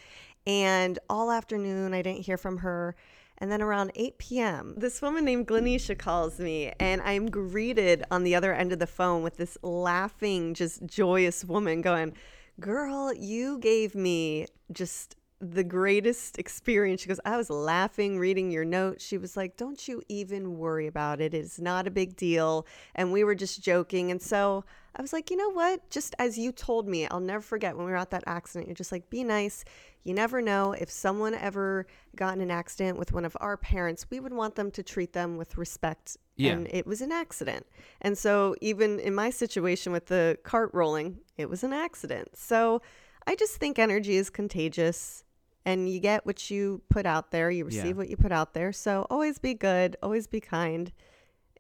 And 0.48 0.98
all 1.10 1.32
afternoon, 1.32 1.94
I 1.94 2.02
didn't 2.02 2.26
hear 2.26 2.38
from 2.38 2.60
her. 2.60 2.96
And 3.42 3.50
then 3.52 3.62
around 3.62 3.92
8 3.96 4.18
p.m., 4.18 4.74
this 4.76 5.02
woman 5.02 5.24
named 5.24 5.48
Glenisha 5.48 5.98
calls 5.98 6.40
me, 6.40 6.74
and 6.78 7.02
I'm 7.02 7.30
greeted 7.30 8.04
on 8.12 8.24
the 8.24 8.36
other 8.36 8.54
end 8.54 8.74
of 8.74 8.80
the 8.80 8.88
phone 8.88 9.24
with 9.24 9.38
this 9.38 9.58
laughing, 9.62 10.54
just 10.54 10.86
joyous 10.86 11.46
woman 11.46 11.82
going, 11.82 12.14
Girl, 12.60 13.14
you 13.14 13.58
gave 13.60 13.96
me 13.96 14.48
just 14.74 15.16
the 15.42 15.64
greatest 15.64 16.38
experience. 16.38 17.02
She 17.02 17.08
goes, 17.08 17.20
I 17.24 17.38
was 17.38 17.50
laughing 17.50 18.20
reading 18.20 18.52
your 18.52 18.66
note. 18.66 19.00
She 19.00 19.18
was 19.18 19.38
like, 19.38 19.56
Don't 19.56 19.88
you 19.88 20.02
even 20.10 20.58
worry 20.58 20.88
about 20.88 21.22
it. 21.22 21.34
It's 21.34 21.60
not 21.60 21.88
a 21.88 21.92
big 21.92 22.18
deal. 22.18 22.66
And 22.94 23.14
we 23.14 23.24
were 23.24 23.36
just 23.36 23.64
joking. 23.64 24.12
And 24.12 24.22
so 24.22 24.66
I 24.96 25.02
was 25.02 25.14
like, 25.14 25.32
You 25.32 25.38
know 25.38 25.52
what? 25.52 25.90
Just 25.90 26.14
as 26.20 26.38
you 26.38 26.52
told 26.52 26.88
me, 26.88 27.08
I'll 27.08 27.22
never 27.22 27.42
forget 27.42 27.78
when 27.78 27.86
we 27.86 27.92
were 27.92 27.98
at 27.98 28.12
that 28.12 28.24
accident. 28.28 28.68
You're 28.68 28.76
just 28.76 28.92
like, 28.92 29.10
Be 29.10 29.24
nice. 29.24 29.64
You 30.04 30.14
never 30.14 30.42
know 30.42 30.74
if 30.74 30.90
someone 30.90 31.34
ever 31.34 31.88
got 32.18 32.34
in 32.34 32.42
an 32.42 32.52
accident 32.52 32.98
with 32.98 33.14
one 33.14 33.24
of 33.24 33.38
our 33.40 33.56
parents, 33.56 34.08
we 34.10 34.20
would 34.20 34.34
want 34.34 34.56
them 34.56 34.72
to 34.72 34.84
treat 34.84 35.14
them 35.14 35.38
with 35.38 35.58
respect. 35.58 36.18
Yeah. 36.36 36.54
And 36.54 36.68
it 36.70 36.86
was 36.86 37.02
an 37.02 37.12
accident. 37.14 37.66
And 38.02 38.18
so, 38.18 38.56
even 38.60 39.00
in 39.00 39.16
my 39.16 39.30
situation 39.30 39.94
with 39.94 40.08
the 40.08 40.38
cart 40.44 40.72
rolling, 40.74 41.20
it 41.38 41.50
was 41.50 41.64
an 41.64 41.72
accident. 41.72 42.38
So, 42.38 42.82
I 43.26 43.36
just 43.36 43.58
think 43.58 43.78
energy 43.78 44.16
is 44.16 44.30
contagious 44.30 45.24
and 45.66 45.90
you 45.90 46.00
get 46.00 46.26
what 46.26 46.50
you 46.50 46.82
put 46.90 47.06
out 47.06 47.32
there, 47.32 47.52
you 47.52 47.66
receive 47.66 47.86
Yeah. 47.86 47.94
what 47.94 48.10
you 48.10 48.18
put 48.18 48.32
out 48.32 48.54
there. 48.54 48.72
So, 48.72 49.06
always 49.10 49.38
be 49.40 49.54
good, 49.54 49.96
always 50.02 50.28
be 50.28 50.40
kind, 50.40 50.92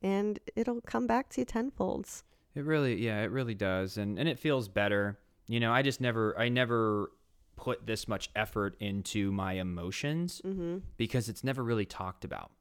and 0.01 0.39
it'll 0.55 0.81
come 0.81 1.05
back 1.07 1.29
to 1.31 1.41
you 1.41 1.45
tenfolds. 1.45 2.23
It 2.55 2.63
really, 2.65 2.95
yeah, 3.03 3.21
it 3.21 3.31
really 3.31 3.53
does, 3.55 3.97
and 3.97 4.17
and 4.17 4.27
it 4.29 4.39
feels 4.39 4.67
better. 4.69 5.19
You 5.47 5.59
know, 5.59 5.71
I 5.73 5.81
just 5.81 5.99
never, 6.01 6.37
I 6.39 6.49
never 6.49 7.11
put 7.55 7.85
this 7.85 8.07
much 8.07 8.29
effort 8.35 8.75
into 8.79 9.31
my 9.31 9.53
emotions 9.53 10.41
Mm-hmm. 10.45 10.77
because 10.97 11.27
it's 11.27 11.43
never 11.43 11.63
really 11.63 11.85
talked 11.85 12.23
about. 12.23 12.51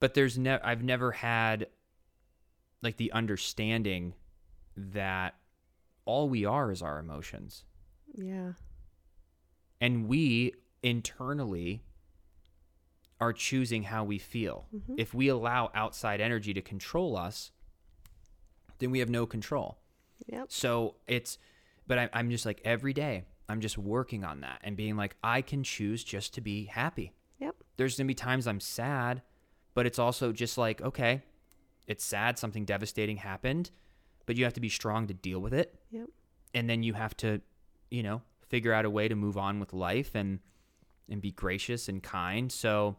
But 0.00 0.14
there's 0.14 0.38
never, 0.38 0.64
I've 0.64 0.82
never 0.82 1.10
had 1.12 1.68
like 2.82 2.96
the 2.98 3.10
understanding 3.12 4.14
that 4.76 5.34
all 6.04 6.28
we 6.28 6.44
are 6.44 6.70
is 6.70 6.82
our 6.82 6.98
emotions, 6.98 7.64
Yeah. 8.14 8.52
and 9.80 10.06
we 10.08 10.52
internally 10.84 11.82
are 13.20 13.32
choosing 13.32 13.84
how 13.84 14.04
we 14.04 14.18
feel. 14.18 14.66
Mhm. 14.74 14.94
If 14.98 15.14
we 15.14 15.28
allow 15.28 15.70
outside 15.74 16.20
energy 16.20 16.52
to 16.52 16.60
control 16.60 17.16
us, 17.16 17.52
then 18.78 18.90
we 18.90 18.98
have 18.98 19.08
no 19.08 19.24
control. 19.26 19.78
Yep. 20.26 20.46
So 20.52 20.96
it's, 21.06 21.38
but 21.86 21.98
I, 21.98 22.10
I'm 22.12 22.30
just 22.30 22.44
like 22.44 22.60
every 22.64 22.92
day, 22.92 23.24
I'm 23.48 23.60
just 23.60 23.78
working 23.78 24.24
on 24.24 24.40
that 24.40 24.60
and 24.62 24.76
being 24.76 24.96
like, 24.96 25.16
I 25.22 25.42
can 25.42 25.62
choose 25.64 26.04
just 26.04 26.34
to 26.34 26.40
be 26.40 26.64
happy. 26.66 27.12
Yep. 27.38 27.56
There's 27.76 27.96
gonna 27.96 28.06
be 28.06 28.14
times 28.14 28.46
I'm 28.46 28.60
sad, 28.60 29.22
but 29.74 29.86
it's 29.86 29.98
also 29.98 30.32
just 30.32 30.58
like, 30.58 30.82
okay, 30.82 31.22
it's 31.86 32.04
sad, 32.04 32.38
something 32.38 32.64
devastating 32.64 33.18
happened, 33.18 33.70
but 34.26 34.36
you 34.36 34.44
have 34.44 34.54
to 34.54 34.60
be 34.60 34.68
strong 34.68 35.06
to 35.06 35.14
deal 35.14 35.40
with 35.40 35.54
it. 35.54 35.74
Yep. 35.90 36.08
And 36.52 36.68
then 36.68 36.82
you 36.82 36.94
have 36.94 37.16
to, 37.18 37.40
you 37.90 38.02
know, 38.02 38.22
figure 38.48 38.72
out 38.72 38.84
a 38.84 38.90
way 38.90 39.08
to 39.08 39.14
move 39.14 39.38
on 39.38 39.60
with 39.60 39.72
life 39.72 40.14
and 40.14 40.40
and 41.10 41.20
be 41.20 41.30
gracious 41.32 41.88
and 41.88 42.02
kind. 42.02 42.50
So 42.50 42.96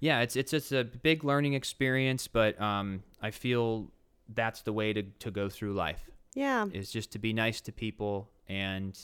yeah, 0.00 0.20
it's 0.20 0.36
it's 0.36 0.52
it's 0.52 0.72
a 0.72 0.84
big 0.84 1.24
learning 1.24 1.54
experience, 1.54 2.28
but 2.28 2.60
um 2.60 3.02
I 3.22 3.30
feel 3.30 3.90
that's 4.28 4.62
the 4.62 4.72
way 4.72 4.92
to, 4.92 5.02
to 5.20 5.30
go 5.30 5.48
through 5.50 5.74
life 5.74 6.00
Yeah. 6.34 6.66
is 6.72 6.90
just 6.90 7.12
to 7.12 7.18
be 7.18 7.32
nice 7.32 7.60
to 7.62 7.72
people 7.72 8.30
and 8.48 8.98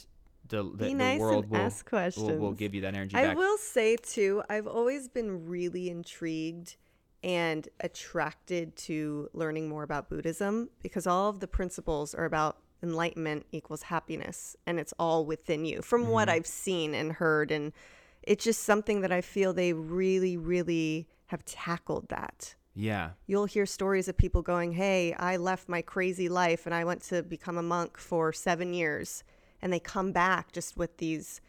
the 0.47 0.63
the, 0.63 0.69
Be 0.85 0.87
the 0.89 0.93
nice 0.95 1.19
world 1.19 1.43
and 1.45 1.51
will, 1.53 1.59
ask 1.59 1.87
questions. 1.87 2.27
will 2.27 2.37
will 2.37 2.51
give 2.53 2.73
you 2.75 2.81
that 2.81 2.93
energy 2.95 3.15
I 3.15 3.27
back. 3.27 3.37
will 3.37 3.57
say 3.57 3.95
too, 3.97 4.41
I've 4.49 4.67
always 4.67 5.07
been 5.07 5.45
really 5.47 5.89
intrigued 5.89 6.75
and 7.23 7.69
attracted 7.81 8.75
to 8.75 9.29
learning 9.33 9.69
more 9.69 9.83
about 9.83 10.09
Buddhism 10.09 10.69
because 10.81 11.05
all 11.05 11.29
of 11.29 11.39
the 11.39 11.47
principles 11.47 12.15
are 12.15 12.25
about 12.25 12.57
enlightenment 12.81 13.45
equals 13.51 13.83
happiness 13.83 14.55
and 14.65 14.79
it's 14.79 14.91
all 14.97 15.23
within 15.23 15.63
you 15.65 15.83
from 15.83 16.07
what 16.07 16.27
Mm-hmm. 16.27 16.35
I've 16.37 16.47
seen 16.47 16.95
and 16.95 17.11
heard 17.13 17.51
and 17.51 17.73
it's 18.23 18.43
just 18.43 18.63
something 18.63 19.01
that 19.01 19.11
I 19.11 19.21
feel 19.21 19.53
they 19.53 19.73
really 19.73 20.37
really 20.37 21.07
have 21.27 21.43
tackled 21.45 22.09
that. 22.09 22.55
Yeah. 22.73 23.11
You'll 23.25 23.45
hear 23.45 23.65
stories 23.65 24.07
of 24.07 24.17
people 24.17 24.41
going, 24.41 24.73
Hey, 24.73 25.13
I 25.13 25.37
left 25.37 25.67
my 25.69 25.81
crazy 25.81 26.29
life 26.29 26.65
and 26.65 26.73
I 26.75 26.83
went 26.85 27.01
to 27.03 27.23
become 27.23 27.57
a 27.57 27.63
monk 27.63 27.97
for 27.97 28.31
seven 28.33 28.73
years. 28.73 29.23
And 29.61 29.71
they 29.71 29.79
come 29.79 30.11
back 30.11 30.51
just 30.51 30.77
with 30.77 30.97
these 30.97 31.39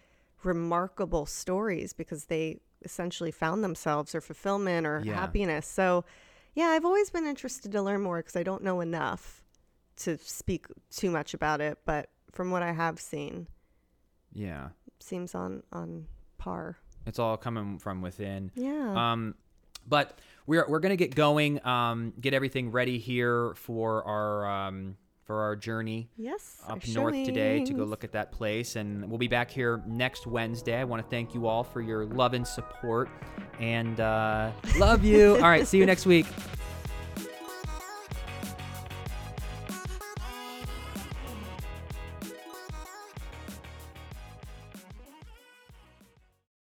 remarkable 0.43 1.27
stories 1.27 1.93
because 1.93 2.27
they 2.27 2.61
essentially 2.85 3.31
found 3.31 3.63
themselves 3.63 4.15
or 4.15 4.21
fulfillment 4.21 4.87
or 4.87 5.03
Yeah. 5.05 5.15
happiness. 5.15 5.67
So, 5.67 6.05
yeah, 6.55 6.67
I've 6.67 6.85
always 6.85 7.11
been 7.11 7.27
interested 7.27 7.73
to 7.73 7.83
learn 7.83 8.03
more 8.03 8.19
because 8.19 8.37
I 8.37 8.43
don't 8.43 8.63
know 8.63 8.81
enough 8.81 9.43
to 9.99 10.19
speak 10.19 10.67
too 10.91 11.11
much 11.11 11.33
about 11.35 11.61
it. 11.61 11.79
But 11.85 12.11
from 12.33 12.51
what 12.51 12.63
I 12.63 12.73
have 12.73 12.99
seen, 13.01 13.47
Yeah. 14.33 14.71
seems 15.01 15.35
on, 15.35 15.63
on 15.73 16.07
par. 16.43 16.77
It's 17.07 17.19
all 17.19 17.37
coming 17.37 17.79
from 17.79 18.03
within. 18.03 18.51
Yeah. 18.55 19.13
Um, 19.13 19.35
but 19.87 20.19
we're 20.47 20.67
we're 20.69 20.81
gonna 20.81 20.97
get 20.97 21.15
going. 21.15 21.65
Um, 21.67 22.13
get 22.21 22.35
everything 22.35 22.71
ready 22.71 22.99
here 22.99 23.55
for 23.55 24.05
our 24.05 24.47
um 24.47 24.97
for 25.25 25.41
our 25.41 25.55
journey 25.55 26.11
yes. 26.17 26.61
up 26.67 26.87
north 26.89 27.15
today 27.25 27.65
to 27.65 27.73
go 27.73 27.85
look 27.85 28.03
at 28.03 28.13
that 28.13 28.33
place, 28.33 28.77
and 28.77 29.09
we'll 29.09 29.19
be 29.19 29.29
back 29.29 29.51
here 29.51 29.83
next 29.87 30.27
Wednesday. 30.27 30.79
I 30.79 30.85
want 30.85 31.03
to 31.03 31.09
thank 31.09 31.33
you 31.33 31.47
all 31.47 31.63
for 31.63 31.81
your 31.81 32.07
love 32.07 32.35
and 32.35 32.47
support, 32.47 33.09
and 33.61 34.01
uh, 34.01 34.51
love 34.79 35.05
you. 35.05 35.35
all 35.37 35.43
right, 35.43 35.67
see 35.67 35.79
you 35.79 35.87
next 35.87 36.07
week. 36.07 36.27